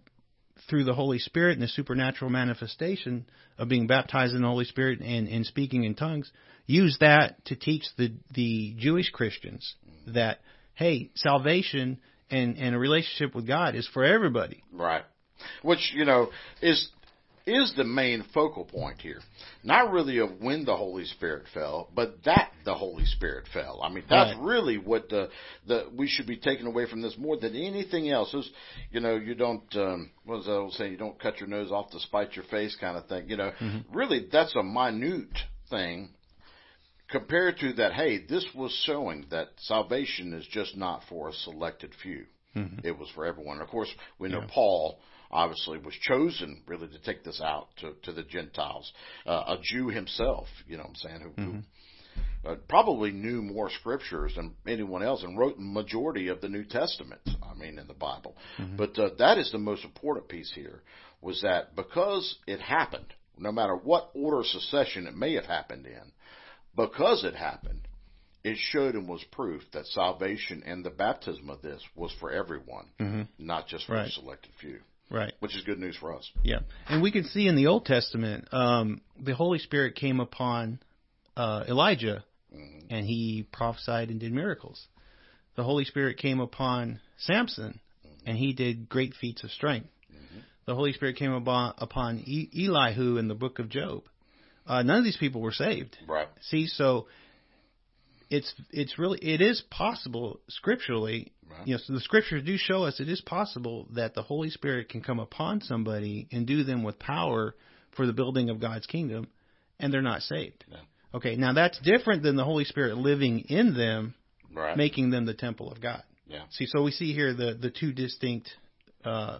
through 0.69 0.83
the 0.83 0.93
Holy 0.93 1.17
Spirit 1.17 1.53
and 1.53 1.61
the 1.61 1.67
supernatural 1.67 2.29
manifestation 2.29 3.25
of 3.57 3.67
being 3.67 3.87
baptized 3.87 4.35
in 4.35 4.41
the 4.41 4.47
Holy 4.47 4.65
Spirit 4.65 4.99
and, 5.01 5.27
and 5.27 5.45
speaking 5.45 5.83
in 5.83 5.95
tongues, 5.95 6.31
use 6.67 6.97
that 6.99 7.43
to 7.45 7.55
teach 7.55 7.83
the, 7.97 8.13
the 8.33 8.75
Jewish 8.77 9.09
Christians 9.09 9.75
mm-hmm. 9.89 10.13
that, 10.13 10.39
hey, 10.75 11.09
salvation 11.15 11.99
and, 12.29 12.57
and 12.57 12.75
a 12.75 12.79
relationship 12.79 13.33
with 13.33 13.47
God 13.47 13.75
is 13.75 13.89
for 13.91 14.03
everybody. 14.03 14.63
Right. 14.71 15.03
Which, 15.63 15.91
you 15.95 16.05
know, 16.05 16.29
is 16.61 16.89
is 17.47 17.73
the 17.75 17.83
main 17.83 18.23
focal 18.33 18.65
point 18.65 18.99
here. 19.01 19.19
Not 19.63 19.91
really 19.91 20.17
of 20.19 20.41
when 20.41 20.65
the 20.65 20.75
Holy 20.75 21.05
Spirit 21.05 21.45
fell, 21.53 21.89
but 21.95 22.23
that 22.25 22.51
the 22.65 22.75
Holy 22.75 23.05
Spirit 23.05 23.45
fell. 23.53 23.79
I 23.81 23.89
mean, 23.89 24.03
that's 24.09 24.35
Right. 24.35 24.43
really 24.43 24.77
what 24.77 25.09
the 25.09 25.29
the 25.65 25.87
we 25.95 26.07
should 26.07 26.27
be 26.27 26.37
taking 26.37 26.67
away 26.67 26.85
from 26.89 27.01
this 27.01 27.17
more 27.17 27.37
than 27.37 27.55
anything 27.55 28.09
else. 28.09 28.33
Is 28.33 28.49
you 28.91 28.99
know, 28.99 29.15
you 29.15 29.33
don't 29.35 29.63
um 29.75 30.11
what 30.25 30.37
was 30.37 30.45
that 30.45 30.53
old 30.53 30.73
saying, 30.73 30.91
you 30.91 30.97
don't 30.97 31.19
cut 31.19 31.39
your 31.39 31.49
nose 31.49 31.71
off 31.71 31.89
to 31.91 31.99
spite 32.01 32.35
your 32.35 32.45
face 32.45 32.75
kind 32.75 32.97
of 32.97 33.07
thing. 33.07 33.29
You 33.29 33.37
know, 33.37 33.51
really 33.93 34.27
that's 34.31 34.55
a 34.55 34.63
minute 34.63 35.37
thing 35.69 36.09
compared 37.09 37.57
to 37.59 37.73
that, 37.73 37.93
hey, 37.93 38.17
this 38.27 38.45
was 38.53 38.71
showing 38.85 39.25
that 39.31 39.47
salvation 39.57 40.33
is 40.33 40.45
just 40.47 40.75
not 40.75 41.01
for 41.07 41.29
a 41.29 41.33
selected 41.33 41.91
few. 42.03 42.25
It 42.83 42.97
was 42.97 43.07
for 43.13 43.23
everyone. 43.23 43.61
Of 43.61 43.67
course, 43.67 43.89
we 44.17 44.29
know 44.29 44.39
Yeah. 44.41 44.47
Paul 44.51 44.99
obviously 45.31 45.77
was 45.77 45.93
chosen 46.01 46.61
really 46.67 46.87
to 46.87 46.99
take 46.99 47.23
this 47.23 47.41
out 47.43 47.67
to, 47.77 47.93
to 48.03 48.11
the 48.11 48.23
Gentiles. 48.23 48.91
Uh, 49.25 49.43
a 49.47 49.57
Jew 49.61 49.89
himself, 49.89 50.47
you 50.67 50.77
know 50.77 50.83
what 50.83 50.89
I'm 50.89 50.95
saying, 50.95 51.21
who, 51.21 51.41
who 51.43 51.51
uh, 52.45 52.55
probably 52.69 53.11
knew 53.11 53.41
more 53.41 53.69
scriptures 53.69 54.33
than 54.35 54.53
anyone 54.67 55.03
else 55.03 55.23
and 55.23 55.37
wrote 55.37 55.57
the 55.57 55.63
majority 55.63 56.29
of 56.29 56.41
the 56.41 56.49
New 56.49 56.63
Testament, 56.63 57.21
I 57.43 57.53
mean, 57.55 57.77
in 57.79 57.87
the 57.87 57.93
Bible. 57.93 58.35
But 58.77 58.97
uh, 58.97 59.09
that 59.19 59.37
is 59.37 59.51
the 59.51 59.57
most 59.57 59.83
important 59.83 60.29
piece 60.29 60.51
here, 60.53 60.81
was 61.21 61.41
that 61.41 61.75
because 61.75 62.37
it 62.47 62.59
happened, 62.61 63.13
no 63.37 63.51
matter 63.51 63.75
what 63.75 64.11
order 64.13 64.39
of 64.39 64.45
succession 64.47 65.07
it 65.07 65.15
may 65.15 65.33
have 65.33 65.45
happened 65.45 65.85
in, 65.85 66.11
because 66.75 67.23
it 67.23 67.35
happened, 67.35 67.81
it 68.43 68.57
showed 68.57 68.95
and 68.95 69.09
was 69.09 69.23
proof 69.31 69.63
that 69.73 69.85
salvation 69.87 70.63
and 70.65 70.85
the 70.85 70.89
baptism 70.89 71.49
of 71.49 71.61
this 71.61 71.81
was 71.95 72.13
for 72.19 72.31
everyone, 72.31 72.85
not 73.37 73.67
just 73.67 73.85
for 73.87 73.95
a 73.95 74.09
selected 74.11 74.51
few, 74.61 74.79
Right. 75.09 75.33
which 75.39 75.55
is 75.55 75.63
good 75.63 75.79
news 75.79 75.95
for 75.95 76.13
us. 76.15 76.29
Yeah, 76.43 76.59
and 76.87 77.01
we 77.01 77.11
can 77.11 77.23
see 77.23 77.47
in 77.47 77.55
the 77.55 77.67
Old 77.67 77.85
Testament, 77.85 78.47
um, 78.53 79.01
the 79.19 79.33
Holy 79.35 79.59
Spirit 79.59 79.95
came 79.95 80.19
upon 80.19 80.79
uh, 81.35 81.63
Elijah, 81.67 82.23
and 82.89 83.05
he 83.05 83.45
prophesied 83.51 84.09
and 84.09 84.19
did 84.19 84.31
miracles. 84.31 84.87
The 85.55 85.63
Holy 85.63 85.85
Spirit 85.85 86.17
came 86.17 86.39
upon 86.39 86.99
Samson, 87.17 87.79
and 88.25 88.37
he 88.37 88.53
did 88.53 88.89
great 88.89 89.13
feats 89.13 89.43
of 89.43 89.51
strength. 89.51 89.89
The 90.65 90.75
Holy 90.75 90.91
Spirit 90.91 91.15
came 91.15 91.31
upon, 91.31 91.73
upon 91.77 92.19
e- 92.25 92.49
Elihu 92.67 93.17
in 93.17 93.29
the 93.29 93.35
book 93.35 93.59
of 93.59 93.69
Job. 93.69 94.03
Uh, 94.65 94.83
none 94.83 94.97
of 94.97 95.03
these 95.05 95.15
people 95.15 95.39
were 95.39 95.53
saved. 95.53 95.97
Right. 96.05 96.27
See, 96.41 96.67
so 96.67 97.07
it's 98.29 98.53
it's 98.71 98.97
really 98.99 99.19
it 99.21 99.41
is 99.41 99.63
possible 99.69 100.39
scripturally. 100.49 101.31
Right. 101.49 101.67
You 101.67 101.75
know, 101.75 101.79
so 101.85 101.93
the 101.93 102.01
scriptures 102.01 102.43
do 102.45 102.57
show 102.57 102.83
us 102.83 102.99
it 102.99 103.09
is 103.09 103.21
possible 103.21 103.87
that 103.95 104.13
the 104.13 104.21
Holy 104.21 104.49
Spirit 104.49 104.89
can 104.89 105.01
come 105.01 105.19
upon 105.19 105.61
somebody 105.61 106.27
and 106.31 106.45
do 106.45 106.63
them 106.63 106.83
with 106.83 106.99
power 106.99 107.55
for 107.95 108.05
the 108.05 108.13
building 108.13 108.49
of 108.49 108.59
God's 108.59 108.85
kingdom, 108.85 109.27
and 109.79 109.91
they're 109.91 110.01
not 110.01 110.21
saved. 110.21 110.65
Yeah. 110.69 110.77
Okay, 111.13 111.35
now 111.35 111.53
that's 111.53 111.79
different 111.79 112.21
than 112.23 112.35
the 112.35 112.43
Holy 112.43 112.65
Spirit 112.65 112.97
living 112.97 113.39
in 113.49 113.73
them, 113.75 114.13
Right. 114.53 114.75
making 114.77 115.09
them 115.09 115.25
the 115.25 115.33
temple 115.33 115.71
of 115.71 115.81
God. 115.81 116.03
Yeah. 116.27 116.43
See, 116.51 116.65
so 116.67 116.83
we 116.83 116.91
see 116.91 117.13
here 117.13 117.33
the 117.33 117.53
the 117.53 117.69
two 117.71 117.93
distinct 117.93 118.49
uh, 119.05 119.39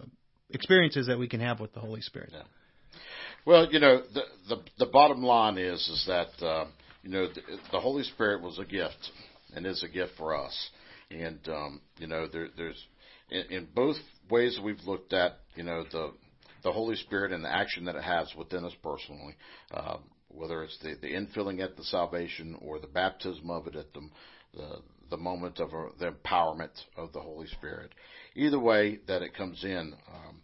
experiences 0.50 1.08
that 1.08 1.18
we 1.18 1.28
can 1.28 1.40
have 1.40 1.60
with 1.60 1.74
the 1.74 1.80
Holy 1.80 2.00
Spirit. 2.00 2.30
Yeah. 2.32 2.42
Well, 3.44 3.68
you 3.70 3.80
know, 3.80 4.02
the 4.12 4.22
the, 4.48 4.62
the 4.78 4.86
bottom 4.86 5.22
line 5.22 5.58
is 5.58 5.80
is 5.88 6.04
that 6.06 6.28
uh, 6.44 6.66
you 7.08 7.14
know 7.14 7.26
the, 7.26 7.40
the 7.72 7.80
Holy 7.80 8.02
Spirit 8.02 8.42
was 8.42 8.58
a 8.58 8.66
gift 8.66 9.10
and 9.54 9.64
is 9.64 9.82
a 9.82 9.88
gift 9.88 10.12
for 10.18 10.36
us, 10.36 10.70
and 11.10 11.38
um, 11.48 11.80
you 11.96 12.06
know 12.06 12.28
there, 12.30 12.48
there's 12.54 12.86
in, 13.30 13.44
in 13.50 13.68
both 13.74 13.96
ways 14.30 14.60
we've 14.62 14.82
looked 14.84 15.14
at, 15.14 15.38
you 15.54 15.62
know 15.62 15.84
the 15.90 16.12
the 16.64 16.70
Holy 16.70 16.96
Spirit 16.96 17.32
and 17.32 17.42
the 17.42 17.50
action 17.50 17.86
that 17.86 17.96
it 17.96 18.02
has 18.02 18.30
within 18.36 18.62
us 18.62 18.74
personally, 18.82 19.34
um, 19.72 20.00
whether 20.28 20.62
it's 20.62 20.78
the, 20.82 20.96
the 21.00 21.08
infilling 21.08 21.64
at 21.64 21.78
the 21.78 21.84
salvation 21.84 22.58
or 22.60 22.78
the 22.78 22.86
baptism 22.86 23.48
of 23.48 23.66
it 23.66 23.74
at 23.74 23.90
the 23.94 24.06
the, 24.54 24.82
the 25.08 25.16
moment 25.16 25.60
of 25.60 25.72
uh, 25.72 25.88
the 25.98 26.10
empowerment 26.10 26.72
of 26.98 27.14
the 27.14 27.20
Holy 27.20 27.46
Spirit. 27.46 27.90
Either 28.34 28.58
way 28.58 29.00
that 29.06 29.22
it 29.22 29.34
comes 29.34 29.64
in, 29.64 29.94
um, 30.12 30.42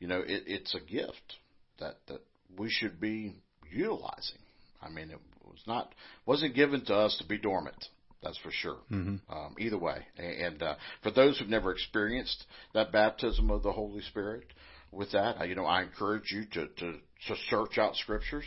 you 0.00 0.08
know, 0.08 0.20
it, 0.20 0.44
it's 0.46 0.74
a 0.74 0.80
gift 0.80 1.34
that 1.80 1.96
that 2.06 2.22
we 2.56 2.70
should 2.70 2.98
be 2.98 3.34
utilizing. 3.70 4.38
I 4.80 4.88
mean, 4.88 5.10
it 5.10 5.18
not 5.66 5.94
wasn't 6.26 6.54
given 6.54 6.84
to 6.86 6.94
us 6.94 7.16
to 7.18 7.26
be 7.26 7.38
dormant. 7.38 7.88
That's 8.22 8.38
for 8.38 8.50
sure. 8.50 8.78
Mm-hmm. 8.90 9.32
Um, 9.32 9.54
either 9.58 9.78
way, 9.78 10.04
and 10.16 10.60
uh, 10.62 10.74
for 11.02 11.10
those 11.10 11.38
who've 11.38 11.48
never 11.48 11.70
experienced 11.70 12.44
that 12.74 12.90
baptism 12.90 13.50
of 13.50 13.62
the 13.62 13.72
Holy 13.72 14.02
Spirit, 14.02 14.44
with 14.90 15.12
that, 15.12 15.46
you 15.48 15.54
know, 15.54 15.66
I 15.66 15.82
encourage 15.82 16.32
you 16.32 16.44
to 16.52 16.66
to, 16.66 16.92
to 17.28 17.36
search 17.48 17.78
out 17.78 17.96
scriptures. 17.96 18.46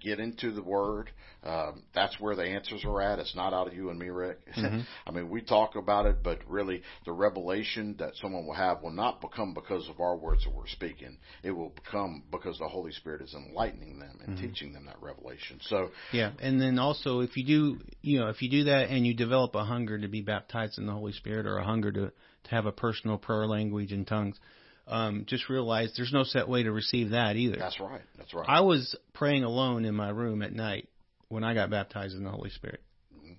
Get 0.00 0.20
into 0.20 0.52
the 0.52 0.62
Word. 0.62 1.10
Um, 1.42 1.82
that's 1.94 2.18
where 2.20 2.36
the 2.36 2.44
answers 2.44 2.84
are 2.84 3.00
at. 3.00 3.18
It's 3.18 3.34
not 3.34 3.54
out 3.54 3.66
of 3.66 3.74
you 3.74 3.90
and 3.90 3.98
me, 3.98 4.08
Rick. 4.08 4.38
Mm-hmm. 4.56 4.80
I 5.06 5.10
mean, 5.10 5.30
we 5.30 5.40
talk 5.40 5.76
about 5.76 6.06
it, 6.06 6.22
but 6.22 6.38
really, 6.46 6.82
the 7.06 7.12
revelation 7.12 7.96
that 7.98 8.14
someone 8.16 8.46
will 8.46 8.54
have 8.54 8.82
will 8.82 8.90
not 8.90 9.20
become 9.20 9.54
because 9.54 9.88
of 9.88 10.00
our 10.00 10.16
words 10.16 10.44
that 10.44 10.54
we're 10.54 10.66
speaking. 10.68 11.16
It 11.42 11.52
will 11.52 11.70
become 11.70 12.24
because 12.30 12.58
the 12.58 12.68
Holy 12.68 12.92
Spirit 12.92 13.22
is 13.22 13.34
enlightening 13.34 13.98
them 13.98 14.18
and 14.20 14.30
Mm-hmm. 14.30 14.46
teaching 14.46 14.72
them 14.72 14.86
that 14.86 15.00
revelation. 15.00 15.58
So, 15.62 15.90
Yeah, 16.12 16.32
and 16.40 16.60
then 16.60 16.78
also 16.78 17.20
if 17.20 17.36
you 17.36 17.44
do, 17.44 17.80
you 18.02 18.20
know, 18.20 18.28
if 18.28 18.42
you 18.42 18.50
do 18.50 18.64
that 18.64 18.90
and 18.90 19.06
you 19.06 19.14
develop 19.14 19.54
a 19.54 19.64
hunger 19.64 19.98
to 19.98 20.08
be 20.08 20.20
baptized 20.20 20.78
in 20.78 20.86
the 20.86 20.92
Holy 20.92 21.12
Spirit 21.12 21.46
or 21.46 21.58
a 21.58 21.64
hunger 21.64 21.90
to 21.92 22.12
to 22.44 22.50
have 22.50 22.66
a 22.66 22.72
personal 22.72 23.18
prayer 23.18 23.46
language 23.46 23.92
in 23.92 24.04
tongues, 24.04 24.38
um, 24.90 25.24
just 25.26 25.48
realize 25.48 25.92
there's 25.96 26.12
no 26.12 26.24
set 26.24 26.48
way 26.48 26.62
to 26.64 26.72
receive 26.72 27.10
that 27.10 27.36
either. 27.36 27.56
that's 27.56 27.80
right. 27.80 28.02
That's 28.18 28.34
right. 28.34 28.44
I 28.48 28.60
was 28.60 28.94
praying 29.14 29.44
alone 29.44 29.84
in 29.84 29.94
my 29.94 30.10
room 30.10 30.42
at 30.42 30.52
night 30.52 30.88
when 31.28 31.44
I 31.44 31.54
got 31.54 31.70
baptized 31.70 32.16
in 32.16 32.24
the 32.24 32.30
Holy 32.30 32.50
Spirit, 32.50 32.80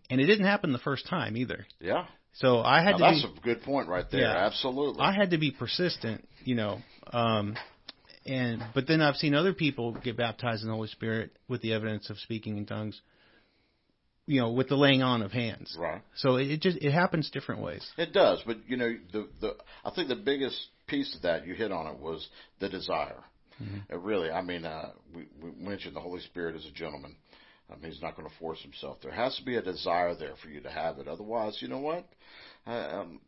and 0.10 0.20
it 0.22 0.26
didn't 0.26 0.46
happen 0.46 0.72
the 0.72 0.80
first 0.80 1.08
time 1.08 1.36
either. 1.38 1.66
yeah. 1.80 2.06
So 2.34 2.62
I 2.62 2.82
had 2.82 2.92
Now, 2.92 3.10
to 3.12 3.16
that's 3.16 3.26
be, 3.26 3.40
a 3.40 3.42
good 3.56 3.64
point 3.64 3.90
right 3.90 4.06
there. 4.10 4.22
Yeah. 4.22 4.46
Absolutely. 4.46 5.02
I 5.02 5.12
had 5.12 5.32
to 5.32 5.38
be 5.38 5.52
persistent, 5.52 6.26
you 6.46 6.56
know. 6.56 6.78
Um, 7.12 7.58
and 8.26 8.64
but 8.74 8.88
then 8.88 9.02
I've 9.02 9.18
seen 9.18 9.36
other 9.36 9.54
people 9.54 9.92
get 9.92 10.16
baptized 10.16 10.62
in 10.64 10.70
the 10.70 10.74
Holy 10.76 10.88
Spirit 10.88 11.32
with 11.50 11.62
the 11.62 11.74
evidence 11.74 12.10
of 12.10 12.18
speaking 12.20 12.56
in 12.56 12.66
tongues, 12.66 13.02
you 14.28 14.40
know, 14.40 14.52
with 14.52 14.70
the 14.70 14.76
laying 14.78 15.02
on 15.04 15.24
of 15.24 15.34
hands. 15.34 15.76
right. 15.78 16.02
So 16.16 16.38
it, 16.38 16.50
it 16.52 16.62
just 16.62 16.78
it 16.78 16.92
happens 16.92 17.30
different 17.32 17.62
ways. 17.62 17.86
It 17.98 18.14
does, 18.14 18.42
but 18.46 18.58
you 18.66 18.78
know, 18.78 18.96
the 19.12 19.28
the 19.42 19.56
I 19.84 19.92
think 19.92 20.08
the 20.08 20.16
biggest 20.16 20.58
piece 20.92 21.16
of 21.16 21.24
that 21.24 21.48
you 21.48 21.56
hit 21.56 21.72
on 21.72 21.88
it 21.88 21.98
was 21.98 22.28
the 22.60 22.70
desire. 22.70 23.24
Mm-hmm. 23.62 23.94
It 23.94 24.00
really, 24.00 24.30
I 24.30 24.42
mean, 24.42 24.66
uh, 24.66 24.92
we 25.16 25.28
we 25.42 25.52
mentioned 25.58 25.96
the 25.96 26.02
Holy 26.02 26.22
Spirit 26.22 26.56
as 26.56 26.66
a 26.66 26.72
gentleman. 26.72 27.16
I 27.70 27.76
mean, 27.76 27.92
he's 27.92 28.02
not 28.02 28.18
going 28.18 28.30
to 28.30 28.36
force 28.38 28.62
himself. 28.62 28.98
There 29.02 29.12
has 29.12 29.36
to 29.38 29.46
be 29.46 29.56
a 29.56 29.62
desire 29.62 30.14
there 30.14 30.34
for 30.44 30.50
you 30.50 30.60
to 30.62 30.70
have 30.70 31.00
it. 31.00 31.08
Otherwise, 31.08 31.58
you 31.62 31.70
know 31.70 31.80
what? 31.80 32.06
Uh, 32.68 32.72
um, 32.72 33.22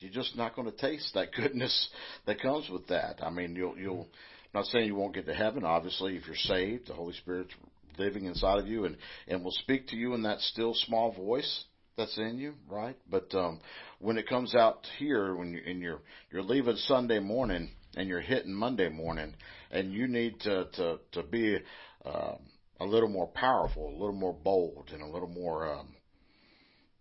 you're 0.00 0.10
just 0.10 0.36
not 0.36 0.56
going 0.56 0.70
to 0.70 0.76
taste 0.76 1.14
that 1.14 1.32
goodness 1.36 1.88
that 2.26 2.40
comes 2.40 2.68
with 2.68 2.88
that. 2.88 3.20
I 3.22 3.30
mean, 3.30 3.54
you'll 3.54 3.78
you'll. 3.78 4.08
I'm 4.52 4.62
not 4.62 4.66
saying 4.66 4.86
you 4.86 4.96
won't 4.96 5.14
get 5.14 5.26
to 5.26 5.34
heaven. 5.34 5.64
Obviously, 5.64 6.16
if 6.16 6.26
you're 6.26 6.34
saved, 6.34 6.88
the 6.88 6.94
Holy 6.94 7.14
Spirit's 7.14 7.54
living 7.98 8.24
inside 8.24 8.58
of 8.58 8.66
you 8.66 8.84
and 8.84 8.96
and 9.28 9.44
will 9.44 9.52
speak 9.52 9.88
to 9.88 9.96
you 9.96 10.14
in 10.14 10.22
that 10.24 10.40
still 10.40 10.74
small 10.74 11.12
voice 11.12 11.64
that's 11.96 12.16
in 12.18 12.38
you, 12.38 12.54
right? 12.68 12.96
But 13.08 13.32
um, 13.34 13.60
when 14.00 14.16
it 14.16 14.28
comes 14.28 14.54
out 14.54 14.86
here, 14.98 15.36
when 15.36 15.52
you 15.52 15.60
and 15.64 15.80
you're 15.80 16.00
you're 16.32 16.42
leaving 16.42 16.76
Sunday 16.76 17.20
morning 17.20 17.70
and 17.96 18.08
you're 18.08 18.20
hitting 18.20 18.52
Monday 18.52 18.88
morning, 18.88 19.34
and 19.70 19.92
you 19.92 20.08
need 20.08 20.40
to 20.40 20.64
to 20.74 20.98
to 21.12 21.22
be 21.22 21.58
um, 22.04 22.38
a 22.80 22.84
little 22.84 23.08
more 23.08 23.28
powerful, 23.28 23.88
a 23.88 23.98
little 23.98 24.12
more 24.12 24.32
bold, 24.32 24.90
and 24.92 25.02
a 25.02 25.06
little 25.06 25.28
more 25.28 25.72
um, 25.72 25.94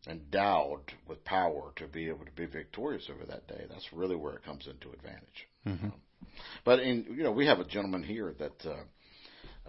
endowed 0.08 0.92
with 1.08 1.24
power 1.24 1.72
to 1.78 1.88
be 1.88 2.10
able 2.10 2.26
to 2.26 2.32
be 2.36 2.46
victorious 2.46 3.10
over 3.10 3.26
that 3.26 3.48
day. 3.48 3.66
That's 3.70 3.94
really 3.94 4.16
where 4.16 4.34
it 4.34 4.44
comes 4.44 4.68
into 4.68 4.92
advantage. 4.92 5.48
Mhm. 5.66 5.94
But 6.66 6.80
in 6.80 7.06
you 7.10 7.24
know 7.24 7.32
we 7.32 7.46
have 7.48 7.60
a 7.60 7.66
gentleman 7.66 8.04
here 8.04 8.34
that, 8.40 8.66
uh, 8.66 8.84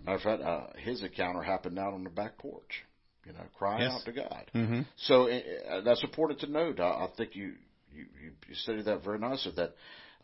matter 0.05 0.17
of 0.17 0.23
fact, 0.23 0.43
uh, 0.43 0.67
his 0.79 1.03
encounter 1.03 1.43
happened 1.43 1.79
out 1.79 1.95
on 1.95 2.03
the 2.03 2.11
back 2.11 2.39
porch. 2.39 2.85
You 3.31 3.39
know, 3.39 3.45
crying 3.57 3.83
Yes. 3.83 3.93
out 3.95 4.05
to 4.07 4.13
God. 4.13 4.51
Mm-hmm. 4.55 4.81
So 4.97 5.29
uh, 5.29 5.81
that's 5.83 6.03
important 6.03 6.41
to 6.41 6.51
note. 6.51 6.81
I, 6.81 7.05
I 7.05 7.09
think 7.17 7.37
you, 7.37 7.53
you 7.95 8.07
you 8.23 8.31
you 8.49 8.55
stated 8.55 8.87
that 8.87 9.05
very 9.05 9.19
nicely. 9.19 9.53
That 9.55 9.75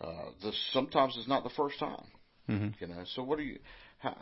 uh, 0.01 0.31
this 0.43 0.57
sometimes 0.73 1.17
is 1.17 1.29
not 1.29 1.45
the 1.45 1.51
first 1.51 1.79
time. 1.79 2.05
Mm-hmm. 2.49 2.69
You 2.81 2.87
know. 2.89 3.05
So 3.15 3.23
what 3.23 3.39
do 3.39 3.45
you? 3.45 3.59
How, 3.99 4.17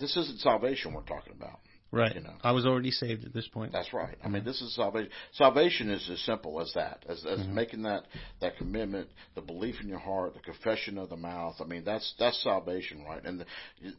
this 0.00 0.16
isn't 0.16 0.40
salvation 0.40 0.92
we're 0.94 1.02
talking 1.02 1.32
about. 1.36 1.60
Right. 1.90 2.14
You 2.14 2.20
know. 2.20 2.34
I 2.42 2.52
was 2.52 2.66
already 2.66 2.90
saved 2.90 3.24
at 3.24 3.32
this 3.32 3.48
point. 3.48 3.72
That's 3.72 3.94
right. 3.94 4.16
I 4.22 4.28
mean, 4.28 4.44
this 4.44 4.60
is 4.60 4.74
salvation. 4.74 5.10
Salvation 5.32 5.88
is 5.90 6.08
as 6.10 6.20
simple 6.20 6.60
as 6.60 6.70
that, 6.74 7.04
as, 7.08 7.24
as 7.24 7.40
Mm-hmm. 7.40 7.54
making 7.54 7.82
that 7.84 8.04
that 8.40 8.58
commitment, 8.58 9.08
the 9.34 9.40
belief 9.40 9.76
in 9.80 9.88
your 9.88 9.98
heart, 9.98 10.34
the 10.34 10.40
confession 10.40 10.98
of 10.98 11.08
the 11.08 11.16
mouth. 11.16 11.56
I 11.60 11.64
mean, 11.64 11.84
that's 11.84 12.14
that's 12.18 12.42
salvation, 12.42 13.04
right? 13.04 13.24
And 13.24 13.40
the, 13.40 13.46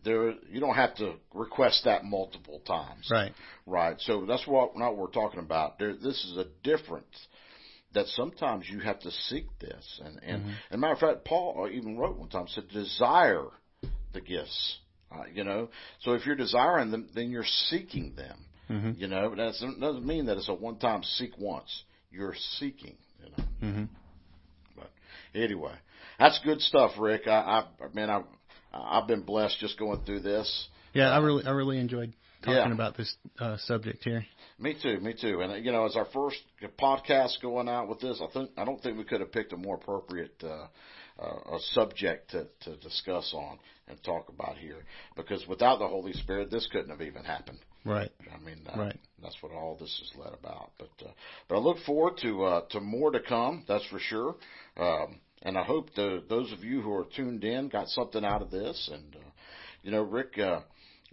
there, 0.06 0.34
you 0.52 0.60
don't 0.60 0.76
have 0.76 0.96
to 0.98 1.16
request 1.34 1.82
that 1.86 2.04
multiple 2.06 2.62
times, 2.68 3.08
Right. 3.12 3.34
Right. 3.66 4.00
So 4.02 4.26
that's 4.28 4.46
what 4.46 4.78
not 4.78 4.92
what 4.92 4.98
we're 5.00 5.08
talking 5.22 5.40
about. 5.40 5.80
There, 5.80 5.94
this 5.94 6.24
is 6.26 6.38
a 6.38 6.46
difference 6.64 7.28
that 7.96 8.06
sometimes 8.10 8.70
you 8.70 8.80
have 8.82 9.00
to 9.00 9.10
seek 9.12 9.48
this, 9.60 10.00
and 10.06 10.20
and, 10.24 10.42
Mm-hmm. 10.44 10.52
and 10.70 10.82
matter 10.82 10.94
of 10.94 11.00
fact, 11.00 11.26
Paul 11.26 11.68
even 11.72 11.98
wrote 11.98 12.18
one 12.18 12.30
time 12.30 12.48
said, 12.50 12.68
"Desire 12.70 13.46
the 14.14 14.22
gifts." 14.22 14.78
Uh, 15.12 15.24
you 15.34 15.44
know, 15.44 15.70
so 16.02 16.14
if 16.14 16.26
you're 16.26 16.36
desiring 16.36 16.92
them, 16.92 17.10
then 17.16 17.32
you're 17.32 17.44
seeking 17.70 18.14
them. 18.16 18.46
Mm-hmm. 18.70 19.02
You 19.02 19.08
know, 19.08 19.36
that 19.36 19.54
doesn't 19.80 20.06
mean 20.06 20.28
that 20.28 20.38
it's 20.38 20.50
a 20.50 20.54
one-time 20.54 21.04
seek 21.04 21.32
once. 21.40 21.84
You're 22.12 22.36
seeking. 22.60 22.96
You 23.24 23.30
know. 23.30 23.44
Mm-hmm. 23.64 23.84
But 24.76 24.92
anyway, 25.34 25.74
that's 26.20 26.40
good 26.44 26.62
stuff, 26.62 26.92
Rick. 27.00 27.24
I, 27.28 27.32
I, 27.32 27.84
I 27.84 27.94
mean, 27.94 28.10
I, 28.10 28.22
I've 28.74 29.08
been 29.08 29.22
blessed 29.22 29.58
just 29.60 29.80
going 29.80 30.04
through 30.06 30.20
this. 30.20 30.68
Yeah, 30.94 31.10
I 31.10 31.20
really 31.20 31.44
I 31.46 31.52
really 31.52 31.80
enjoyed 31.80 32.14
talking 32.42 32.56
Yeah. 32.56 32.74
about 32.74 32.98
this 32.98 33.14
uh, 33.40 33.58
subject 33.58 34.04
here. 34.04 34.26
Me 34.60 34.76
too, 34.82 35.00
me 35.00 35.14
too. 35.20 35.42
And 35.42 35.64
you 35.66 35.72
know, 35.72 35.86
as 35.86 35.96
our 35.96 36.08
first 36.14 36.38
podcast 36.80 37.42
going 37.42 37.70
out 37.70 37.88
with 37.88 38.00
this, 38.00 38.22
I 38.22 38.32
think 38.32 38.52
I 38.58 38.66
don't 38.66 38.82
think 38.82 38.98
we 38.98 39.04
could 39.04 39.22
have 39.22 39.32
picked 39.32 39.54
a 39.54 39.58
more 39.58 39.76
appropriate 39.76 40.36
uh, 40.44 40.68
uh, 41.22 41.56
a 41.56 41.60
subject 41.74 42.32
to, 42.32 42.48
to 42.62 42.76
discuss 42.78 43.34
on 43.34 43.60
and 43.90 44.02
talk 44.04 44.30
about 44.30 44.58
here. 44.58 44.84
Because 45.16 45.46
without 45.48 45.80
the 45.80 45.88
Holy 45.88 46.14
Spirit, 46.14 46.52
this 46.52 46.68
couldn't 46.72 46.90
have 46.90 47.02
even 47.02 47.24
happened. 47.24 47.60
Right. 47.86 48.12
I 48.34 48.44
mean, 48.44 48.60
uh, 48.72 48.78
Right. 48.80 49.00
that's 49.22 49.42
what 49.42 49.52
all 49.52 49.78
this 49.80 49.90
is 49.90 50.12
led 50.18 50.34
about. 50.34 50.72
But 50.78 50.92
uh, 51.06 51.12
but 51.48 51.56
I 51.56 51.60
look 51.60 51.78
forward 51.86 52.18
to 52.22 52.44
uh, 52.44 52.62
to 52.72 52.80
more 52.80 53.12
to 53.12 53.20
come. 53.20 53.64
That's 53.68 53.86
for 53.86 54.00
sure. 54.00 54.36
Um, 54.78 55.20
and 55.42 55.58
I 55.58 55.64
hope 55.64 55.94
the 55.96 56.24
those 56.30 56.52
of 56.52 56.64
you 56.64 56.82
who 56.82 56.94
are 56.94 57.06
tuned 57.16 57.44
in 57.44 57.70
got 57.70 57.88
something 57.90 58.24
out 58.26 58.42
of 58.42 58.52
this. 58.52 58.90
And 58.92 59.16
uh, 59.16 59.30
you 59.84 59.92
know, 59.92 60.02
Rick, 60.04 60.38
uh, 60.38 60.62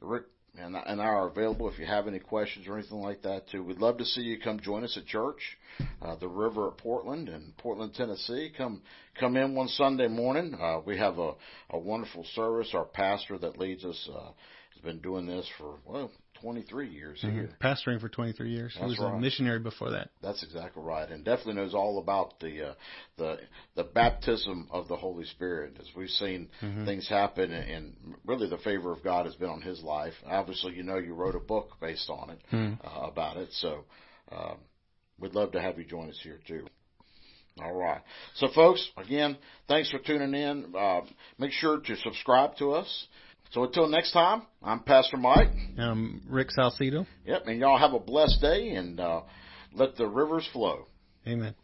Rick. 0.01 0.25
And, 0.59 0.75
and 0.75 1.01
I 1.01 1.05
are 1.05 1.29
available 1.29 1.69
if 1.69 1.79
you 1.79 1.87
have 1.87 2.09
any 2.09 2.19
questions 2.19 2.66
or 2.66 2.79
anything 2.79 3.01
like 3.01 3.23
that 3.23 3.49
too. 3.51 3.62
We'd 3.62 3.79
love 3.79 3.99
to 3.99 4.05
see 4.05 4.23
you 4.23 4.38
come 4.40 4.59
join 4.61 4.85
us 4.85 4.97
at 4.97 5.07
church, 5.07 5.59
uh, 6.01 6.16
the 6.16 6.29
River 6.29 6.69
at 6.69 6.79
Portland 6.79 7.29
in 7.29 7.53
Portland, 7.59 7.95
Tennessee. 7.95 8.53
Come 8.57 8.83
come 9.21 9.37
in 9.37 9.55
one 9.55 9.69
Sunday 9.69 10.09
morning. 10.09 10.55
Uh, 10.55 10.81
we 10.85 10.97
have 10.97 11.19
a, 11.19 11.33
a 11.71 11.79
wonderful 11.79 12.25
service. 12.35 12.71
Our 12.75 12.87
pastor 12.87 13.38
that 13.38 13.59
leads 13.59 13.85
us 13.85 14.09
uh, 14.12 14.31
has 14.75 14.83
been 14.83 15.01
doing 15.01 15.27
this 15.27 15.47
for 15.59 15.77
well 15.85 16.11
23 16.40 16.88
years 16.88 17.20
here. 17.20 17.51
Pastoring 17.62 18.01
for 18.01 18.09
23 18.09 18.51
years. 18.51 18.77
he 18.77 18.85
was 18.85 18.99
right. 18.99 19.14
a 19.14 19.18
missionary 19.18 19.59
before 19.59 19.90
that. 19.90 20.11
That's 20.22 20.42
exactly 20.42 20.83
right, 20.83 21.09
and 21.11 21.25
definitely 21.25 21.55
knows 21.55 21.75
all 21.75 21.99
about 21.99 22.38
the 22.40 22.70
uh, 22.70 22.75
the 23.16 23.38
the 23.75 23.85
baptism 23.85 24.68
of 24.70 24.88
the 24.88 24.96
Holy 24.96 25.25
Spirit. 25.25 25.77
As 25.81 25.87
we've 25.96 26.09
seen 26.11 26.49
things 26.85 27.09
happen, 27.09 27.53
and, 27.53 27.94
really 28.25 28.49
the 28.49 28.59
favor 28.59 28.92
of 28.92 29.03
God 29.03 29.27
has 29.27 29.35
been 29.37 29.51
on 29.51 29.62
his 29.62 29.83
life. 29.83 30.14
Obviously, 30.27 30.75
you 30.75 30.83
know, 30.83 30.99
you 30.99 31.14
wrote 31.14 31.35
a 31.35 31.40
book 31.40 31.77
based 31.81 32.11
on 32.11 32.31
it 32.31 32.40
uh, 32.53 33.07
about 33.07 33.37
it, 33.37 33.49
so 33.53 33.85
um, 34.33 34.57
we'd 35.20 35.35
love 35.35 35.53
to 35.53 35.61
have 35.61 35.79
you 35.79 35.85
join 35.85 36.09
us 36.09 36.18
here 36.22 36.40
too. 36.46 36.66
All 37.62 37.72
right. 37.72 38.03
So, 38.35 38.49
folks, 38.55 38.87
again, 38.99 39.38
thanks 39.66 39.90
for 39.90 39.99
tuning 39.99 40.35
in. 40.35 40.75
Uh, 40.77 41.01
make 41.38 41.53
sure 41.53 41.81
to 41.81 41.96
subscribe 41.96 42.57
to 42.59 42.72
us. 42.72 43.07
So, 43.57 43.64
until 43.64 43.88
next 43.88 44.12
time, 44.12 44.42
I'm 44.62 44.81
Pastor 44.81 45.16
Mike. 45.16 45.49
Um, 45.79 46.21
Rick 46.29 46.49
Salcido. 46.51 47.07
Yep, 47.25 47.47
and 47.47 47.59
y'all 47.59 47.79
have 47.79 47.95
a 47.95 47.99
blessed 47.99 48.42
day 48.42 48.73
and 48.73 49.01
uh, 49.01 49.23
let 49.73 49.97
the 49.97 50.07
rivers 50.07 50.47
flow. 50.53 50.85
Amen. 51.27 51.55